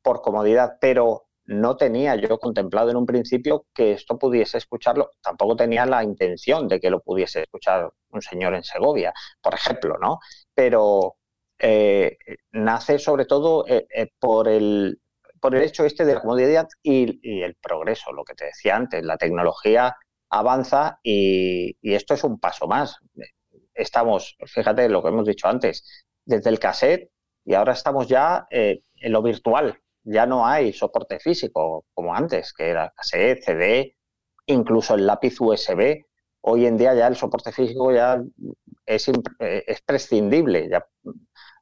[0.01, 5.55] por comodidad, pero no tenía yo contemplado en un principio que esto pudiese escucharlo, tampoco
[5.55, 10.19] tenía la intención de que lo pudiese escuchar un señor en Segovia, por ejemplo, ¿no?
[10.55, 11.17] Pero
[11.59, 12.17] eh,
[12.51, 14.99] nace sobre todo eh, eh, por, el,
[15.39, 18.75] por el hecho este de la comodidad y, y el progreso, lo que te decía
[18.75, 19.95] antes, la tecnología
[20.31, 22.97] avanza y, esto es un paso más.
[23.73, 27.11] Estamos, fíjate lo que hemos dicho antes, desde el cassette
[27.45, 29.79] y ahora estamos ya eh, en lo virtual.
[30.03, 33.97] Ya no hay soporte físico como antes, que era cassette, CD,
[34.47, 36.05] incluso el lápiz USB.
[36.41, 38.19] Hoy en día ya el soporte físico ya
[38.85, 40.85] es, eh, es prescindible, ya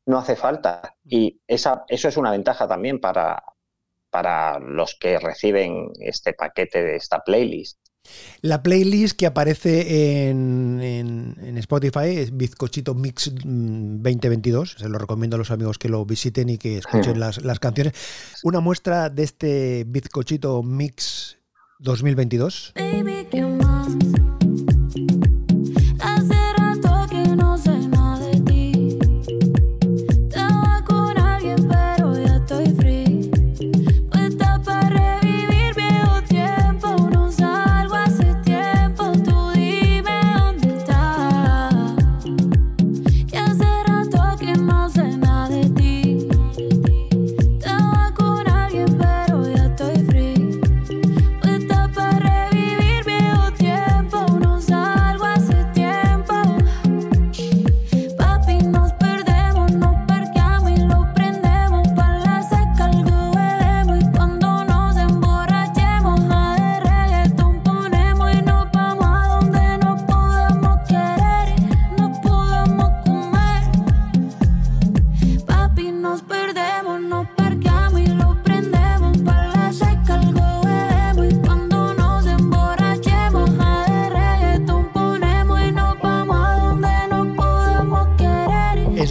[0.06, 0.96] no hace falta.
[1.04, 3.44] Y esa, eso es una ventaja también para,
[4.10, 7.80] para los que reciben este paquete de esta playlist.
[8.42, 14.76] La playlist que aparece en, en, Spotify es Bizcochito Mix 2022.
[14.80, 17.94] Se lo recomiendo a los amigos que lo visiten y que escuchen las, las canciones.
[18.44, 21.38] Una muestra de este Bizcochito Mix
[21.80, 22.74] 2022.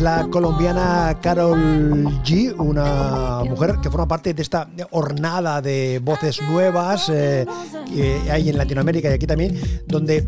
[0.01, 7.09] La colombiana Carol G, una mujer que forma parte de esta hornada de voces nuevas
[7.09, 7.47] eh,
[7.87, 10.27] que hay en Latinoamérica y aquí también, donde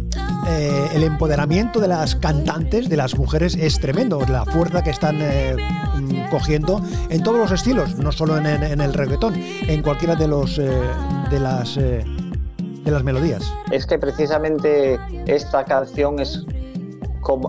[0.49, 4.21] eh, el empoderamiento de las cantantes, de las mujeres, es tremendo.
[4.29, 5.57] La fuerza que están eh,
[6.31, 10.57] cogiendo en todos los estilos, no solo en, en el reggaetón, en cualquiera de los
[10.57, 13.53] de las de las melodías.
[13.71, 16.45] Es que precisamente esta canción es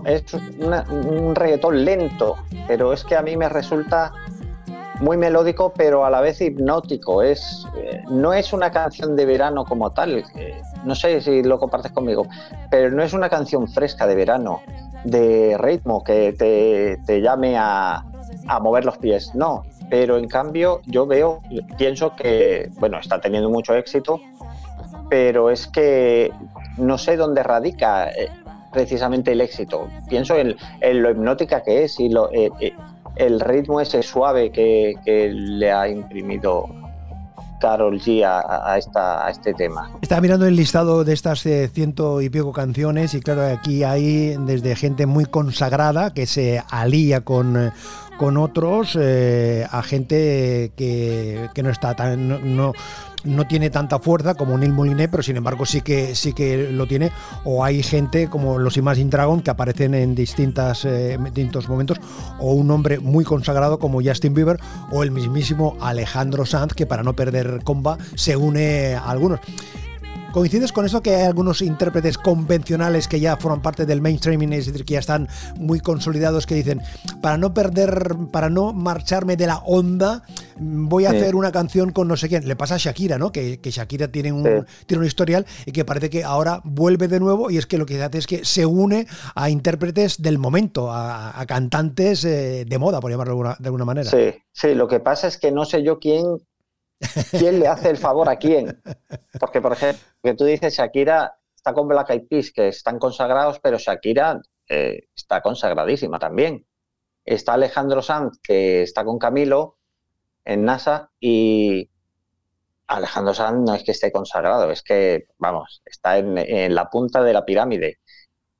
[0.04, 4.12] es un reggaetón lento, pero es que a mí me resulta
[5.02, 7.22] muy melódico, pero a la vez hipnótico.
[7.22, 10.24] Es, eh, no es una canción de verano como tal.
[10.84, 12.26] No sé si lo compartes conmigo,
[12.70, 14.60] pero no es una canción fresca de verano,
[15.04, 18.04] de ritmo que te, llame a,
[18.46, 19.34] a mover los pies.
[19.34, 21.42] No, pero en cambio yo veo,
[21.76, 24.20] pienso que, bueno, está teniendo mucho éxito,
[25.10, 26.32] pero es que
[26.78, 28.30] no sé dónde radica eh,
[28.72, 29.88] precisamente el éxito.
[30.08, 32.72] Pienso en, lo hipnótica que es y lo, eh, eh,
[33.16, 34.94] el ritmo ese suave que,
[35.32, 36.66] le ha imprimido
[37.60, 39.92] Carol G a, esta, a, este tema.
[40.00, 41.40] Estaba mirando el listado de estas
[41.72, 47.20] ciento y pico canciones y claro, aquí hay desde gente muy consagrada que se alía
[47.20, 47.72] con,
[48.18, 52.56] con otros, a gente que, que no está tan...
[52.56, 52.72] no
[53.24, 56.86] no tiene tanta fuerza como Neil Moliné, pero sin embargo sí que, sí que lo
[56.86, 57.12] tiene.
[57.44, 61.98] O hay gente como los Imagine Dragon que aparecen en distintas, eh, distintos momentos,
[62.38, 64.58] o un hombre muy consagrado como Justin Bieber,
[64.90, 69.40] o el mismísimo Alejandro Sanz, que para no perder comba se une a algunos.
[70.32, 74.64] ¿Coincides con eso que hay algunos intérpretes convencionales que ya forman parte del mainstream, es
[74.64, 76.80] decir, que ya están muy consolidados, que dicen,
[77.20, 80.22] para no perder, para no marcharme de la onda,
[80.58, 82.48] voy a hacer una canción con no sé quién?
[82.48, 83.30] Le pasa a Shakira, ¿no?
[83.30, 87.50] Que, Shakira tiene un, tiene un historial y que parece que ahora vuelve de nuevo
[87.50, 91.44] y es que lo que hace es que se une a intérpretes del momento, a,
[91.46, 94.10] cantantes eh, de moda, por llamarlo de alguna, de alguna manera.
[94.10, 96.24] Sí, sí, lo que pasa es que no sé yo quién
[97.30, 98.82] ¿Quién le hace el favor a quién?
[99.38, 103.60] Porque, por ejemplo, que tú dices, Shakira está con Black Eyed Peas, que están consagrados,
[103.60, 106.66] pero Shakira eh, está consagradísima también.
[107.24, 109.78] Está Alejandro Sanz, que está con Camilo
[110.44, 111.90] en NASA, y
[112.88, 117.22] Alejandro Sanz no es que esté consagrado, es que, vamos, está en, en la punta
[117.22, 118.00] de la pirámide.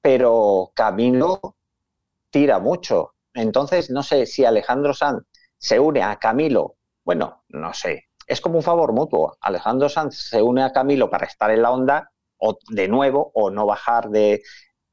[0.01, 1.41] Pero Camilo
[2.31, 3.15] tira mucho.
[3.35, 5.23] Entonces, no sé si Alejandro Sanz
[5.59, 9.37] se une a Camilo, bueno, no sé, es como un favor mutuo.
[9.41, 13.51] Alejandro Sanz se une a Camilo para estar en la onda o de nuevo o
[13.51, 14.43] no bajar de...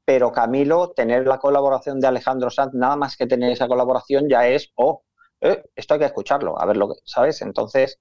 [0.04, 4.48] Pero Camilo, tener la colaboración de Alejandro Sanz, nada más que tener esa colaboración ya
[4.48, 5.02] es, oh,
[5.40, 7.40] eh, esto hay que escucharlo, a ver lo que, ¿sabes?
[7.42, 8.00] Entonces,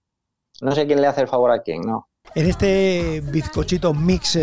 [0.61, 2.08] no sé quién le hace el favor a quién, ¿no?
[2.35, 4.37] En este bizcochito mix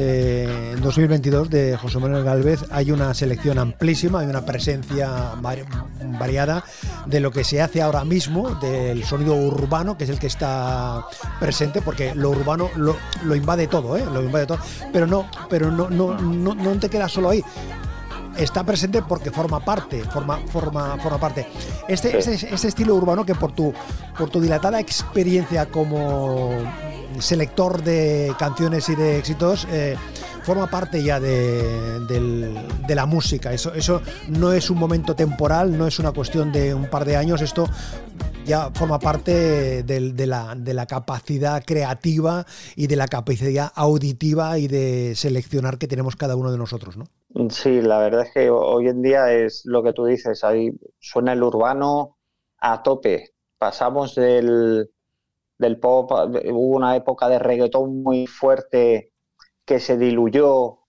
[0.82, 5.34] 2022 eh, de José Manuel Galvez hay una selección amplísima, hay una presencia
[6.18, 6.64] variada
[7.07, 11.07] de lo que se hace ahora mismo, del sonido urbano, que es el que está
[11.39, 12.97] presente, porque lo urbano lo,
[13.37, 14.05] invade todo, ¿eh?
[14.12, 14.59] lo invade todo,
[14.93, 17.45] pero no, pero no, no, no, no te quedas solo ahí
[18.37, 21.47] está presente porque forma parte, forma, forma, forma parte.
[21.89, 23.72] Este, este, este, estilo urbano que por tu,
[24.18, 26.51] por tu dilatada experiencia como
[27.21, 29.97] selector de canciones y de éxitos, eh,
[30.43, 32.55] forma parte ya de,
[32.89, 33.53] la música.
[33.53, 37.17] Eso, eso no es un momento temporal, no es una cuestión de un par de
[37.17, 37.67] años, esto
[38.45, 42.47] ya forma parte de, la, de la capacidad creativa
[42.77, 47.07] y de la capacidad auditiva y de seleccionar que tenemos cada uno de nosotros, ¿no?
[47.51, 51.33] Sí, la verdad es que hoy en día es lo que tú dices, ahí suena
[51.33, 52.17] el urbano
[52.59, 53.35] a tope.
[53.59, 54.91] Pasamos del,
[55.59, 59.13] del pop, hubo una época de reggaetón muy fuerte
[59.65, 60.81] que se diluyó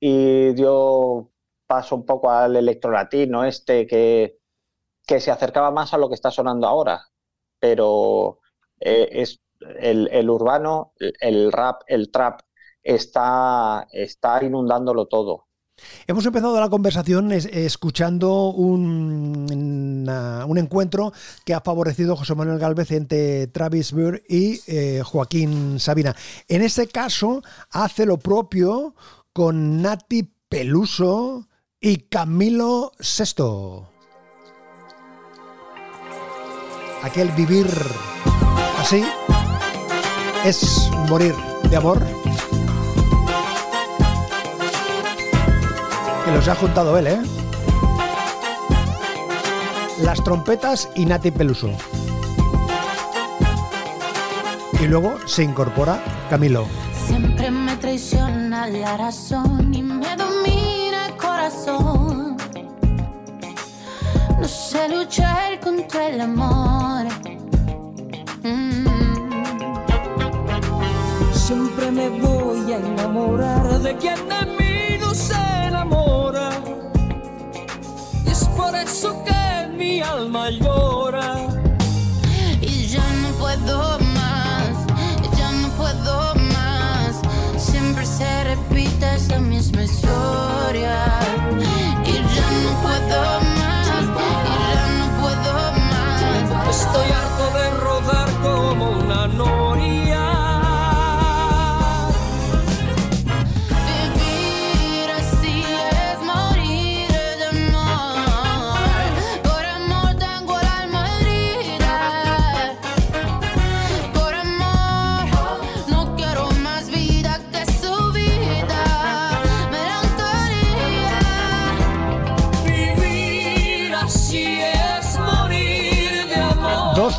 [0.00, 1.30] y dio
[1.66, 4.38] paso un poco al electrolatino este que,
[5.06, 7.02] que se acercaba más a lo que está sonando ahora.
[7.60, 8.40] Pero
[8.80, 12.40] eh, es el, el, urbano, el rap, el trap
[12.82, 15.48] está, está inundándolo todo.
[16.06, 19.46] Hemos empezado la conversación escuchando un,
[20.08, 21.12] un, encuentro
[21.44, 26.14] que ha favorecido José Manuel Galvez entre Travis Burr y eh, Joaquín Sabina.
[26.48, 28.94] En este caso, hace lo propio
[29.32, 31.48] con Nati Peluso
[31.80, 33.88] y Camilo Sesto.
[37.02, 37.66] Aquel vivir
[38.78, 39.02] así
[40.44, 41.34] es morir
[41.70, 42.29] de amor.
[46.32, 47.20] Los ha juntado él, ¿eh?
[50.02, 51.70] Las trompetas y Nati Peluso.
[54.80, 56.66] Y luego se incorpora Camilo.
[57.06, 62.36] Siempre me traiciona la razón y me domina el corazón.
[64.40, 67.06] No sé sé luchar contra el amor.
[68.44, 68.86] Mm.
[71.32, 74.59] Siempre me voy a enamorar de quien de mí
[78.90, 81.39] eso que mi alma llora.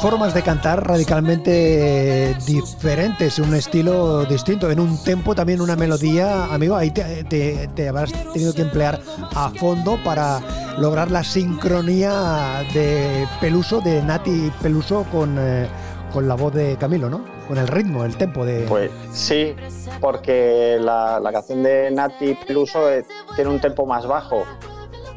[0.01, 6.75] Formas de cantar radicalmente diferentes, un estilo distinto, en un tempo también una melodía, amigo,
[6.75, 8.99] ahí te, te- habrás tenido que emplear
[9.35, 10.39] a fondo para
[10.79, 15.67] lograr la sincronía de Peluso, de Nati Peluso con, eh,
[16.11, 17.23] con la voz de Camilo, ¿no?
[17.47, 18.65] Con el ritmo, el tempo de...
[18.67, 19.55] Pues sí,
[19.99, 24.45] porque la, la canción de Nati Peluso eh, tiene un tempo más bajo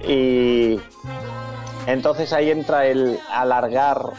[0.07, 0.79] y
[1.87, 4.11] entonces ahí entra el alargar,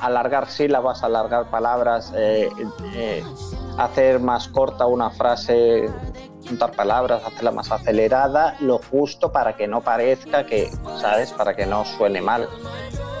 [0.00, 2.48] alargar sílabas, alargar palabras, eh,
[2.94, 3.22] eh,
[3.78, 5.88] hacer más corta una frase,
[6.46, 10.70] juntar palabras, hacerla más acelerada, lo justo para que no parezca que,
[11.00, 11.32] ¿sabes?
[11.32, 12.48] Para que no suene mal.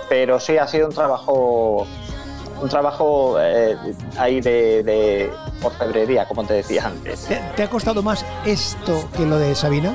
[0.08, 1.86] Pero sí ha sido un trabajo
[2.60, 3.74] un trabajo eh,
[4.18, 5.30] ahí de, de
[5.62, 7.24] orfebrería, como te decía antes.
[7.24, 9.94] ¿Te, te ha costado más esto que lo de Sabina?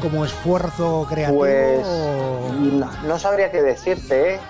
[0.00, 1.40] Como esfuerzo creativo.
[1.40, 4.40] Pues o- no, no sabría qué decirte, ¿eh?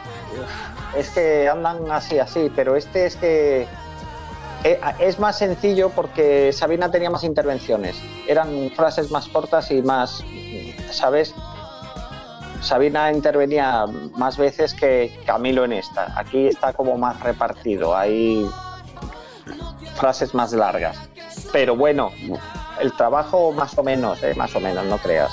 [0.96, 3.66] Es que andan así, así, pero este es que
[4.64, 10.24] eh, es más sencillo porque Sabina tenía más intervenciones, eran frases más cortas y más,
[10.90, 11.34] ¿sabes?
[12.60, 13.86] Sabina intervenía
[14.16, 16.12] más veces que Camilo en esta.
[16.16, 18.44] Aquí está como más repartido, hay
[19.94, 20.96] frases más largas.
[21.52, 22.10] Pero bueno,
[22.80, 25.32] el trabajo más o menos, eh, más o menos, no creas.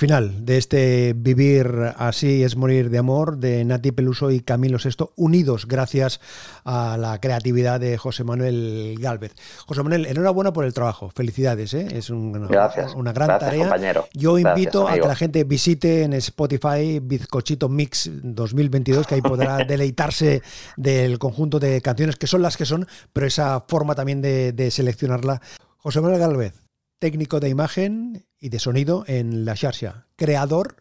[0.00, 5.10] Final de este Vivir así es morir de amor de Nati Peluso y Camilo VI,
[5.16, 6.20] unidos gracias
[6.64, 9.34] a la creatividad de José Manuel Gálvez.
[9.66, 11.86] José Manuel, enhorabuena por el trabajo, felicidades, ¿eh?
[11.92, 12.94] es un- Gracias.
[12.94, 13.64] una gran Gracias, tarea.
[13.68, 14.08] compañero.
[14.14, 19.20] Yo Gracias, invito a que la gente visite en Spotify Bizcochito Mix 2022, que ahí
[19.22, 20.40] podrá deleitarse
[20.78, 24.70] del conjunto de canciones que son las que son, pero esa forma también de, de
[24.70, 25.42] seleccionarla.
[25.76, 26.54] José Manuel Gálvez,
[27.00, 30.76] técnico de imagen y de sonido en La Xarxa, creador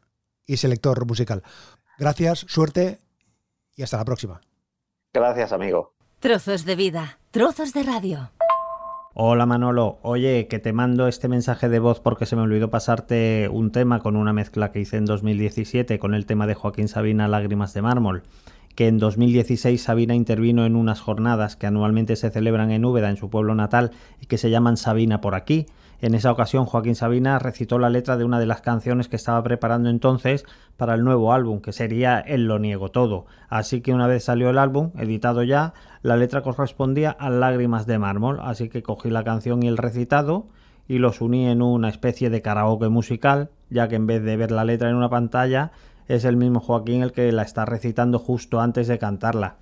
[0.45, 1.41] y selector musical.
[1.97, 2.99] Gracias, suerte
[3.76, 4.41] y hasta la próxima.
[5.13, 5.93] Gracias, amigo.
[6.20, 8.32] Trozos de vida, trozos de radio.
[9.15, 13.49] Hola Manolo, oye, que te mando este mensaje de voz porque se me olvidó pasarte
[13.51, 17.28] un tema con una mezcla que hice en 2017 con el tema de Joaquín Sabina
[17.28, 18.24] Lágrimas de Mármol,
[18.76, 23.17] que en 2016 Sabina intervino en unas jornadas que anualmente se celebran en Úbeda, en
[23.17, 23.91] su pueblo natal,
[24.22, 25.65] y que se llaman Sabina por aquí.
[26.02, 29.43] En esa ocasión Joaquín Sabina recitó la letra de una de las canciones que estaba
[29.43, 30.45] preparando entonces
[30.78, 33.26] para el nuevo álbum, que sería El lo niego todo.
[33.50, 38.00] Así que una vez salió el álbum, editado ya, la letra correspondía a Lágrimas de
[38.00, 40.47] mármol, así que cogí la canción y el recitado
[40.88, 44.52] y los uní en una especie de karaoke musical, ya que en vez de ver
[44.52, 45.72] la letra en una pantalla,
[46.08, 49.58] es el mismo Joaquín el que la está recitando justo antes de cantarla.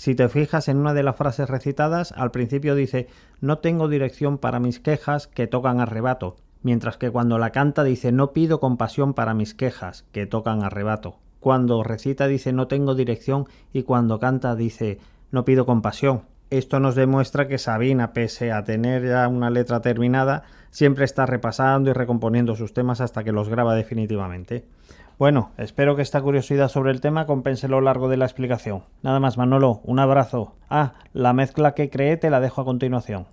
[0.00, 3.06] Si te fijas en una de las frases recitadas, al principio dice
[3.42, 8.10] no tengo dirección para mis quejas que tocan arrebato, mientras que cuando la canta dice
[8.10, 11.18] no pido compasión para mis quejas que tocan arrebato.
[11.38, 13.44] Cuando recita dice no tengo dirección
[13.74, 14.98] y cuando canta dice
[15.32, 16.22] no pido compasión.
[16.48, 21.90] Esto nos demuestra que Sabina, pese a tener ya una letra terminada, siempre está repasando
[21.90, 24.64] y recomponiendo sus temas hasta que los graba definitivamente.
[25.20, 28.84] Bueno, espero que esta curiosidad sobre el tema compense lo largo de la explicación.
[29.02, 30.56] Nada más, Manolo, un abrazo.
[30.70, 33.26] Ah, la mezcla que creé te la dejo a continuación.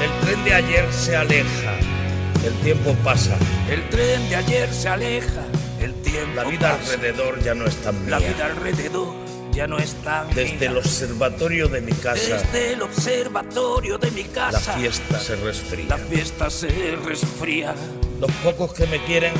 [0.00, 1.72] El tren de ayer se aleja,
[2.46, 3.36] el tiempo pasa.
[3.68, 5.43] El tren de ayer se aleja
[6.14, 6.92] tiempo La vida pasa.
[6.94, 8.10] alrededor ya no es tan mía.
[8.10, 9.08] La vida alrededor
[9.52, 14.28] ya no está Desde el observatorio de mi casa, Desde el observatorio de mi la
[14.52, 15.86] casa fiesta se resfría.
[15.88, 16.68] la fiesta se
[17.04, 17.74] resfría.
[18.20, 19.32] Los pocos que me quieren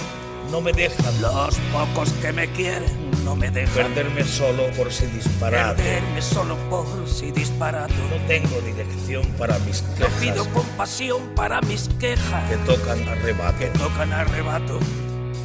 [0.50, 5.06] no me dejan Los pocos que me quieren no me dejan perderme solo por si
[5.06, 5.74] disparar.
[5.76, 7.94] perderme solo por si disparado.
[8.10, 13.58] No tengo dirección para mis No pido quejas compasión para mis quejas que tocan arrebato.
[13.58, 14.78] que tocan arrebato.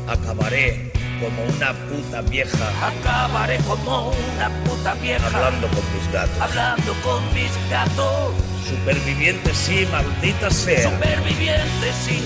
[0.07, 0.88] Acabaré
[1.19, 6.41] como una puta vieja Acabaré como una puta vieja hablando con mis gatos.
[6.41, 8.33] hablando con mis gatos.
[8.67, 10.89] Superviviente sí, maldita sea.
[10.89, 12.21] Superviviente, sí,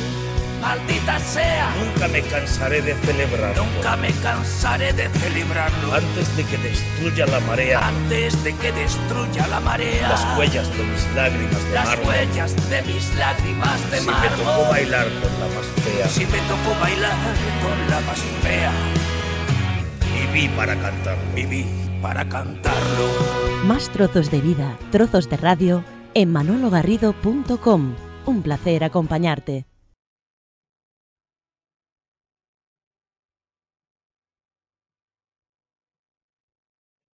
[0.64, 1.68] maldita sea.
[1.84, 3.64] Nunca me cansaré de celebrarlo.
[3.76, 5.93] Nunca me cansaré de celebrarlo.
[5.93, 10.09] Antes de que destruya la marea Antes de que destruya la marea.
[10.09, 12.07] las huellas de mis lágrimas de Las mármol.
[12.07, 14.38] huellas de mis lágrimas de Si me mármol.
[14.45, 17.18] tocó bailar con la más fea, Si me tocó bailar
[17.64, 18.72] con la más fea,
[20.34, 21.18] viví para cantar.
[21.36, 21.66] viví
[22.01, 23.05] para cantarlo.
[23.66, 25.84] Más trozos de vida, trozos de radio
[26.14, 27.95] en manologarrido.com.
[28.26, 29.66] Un placer acompañarte.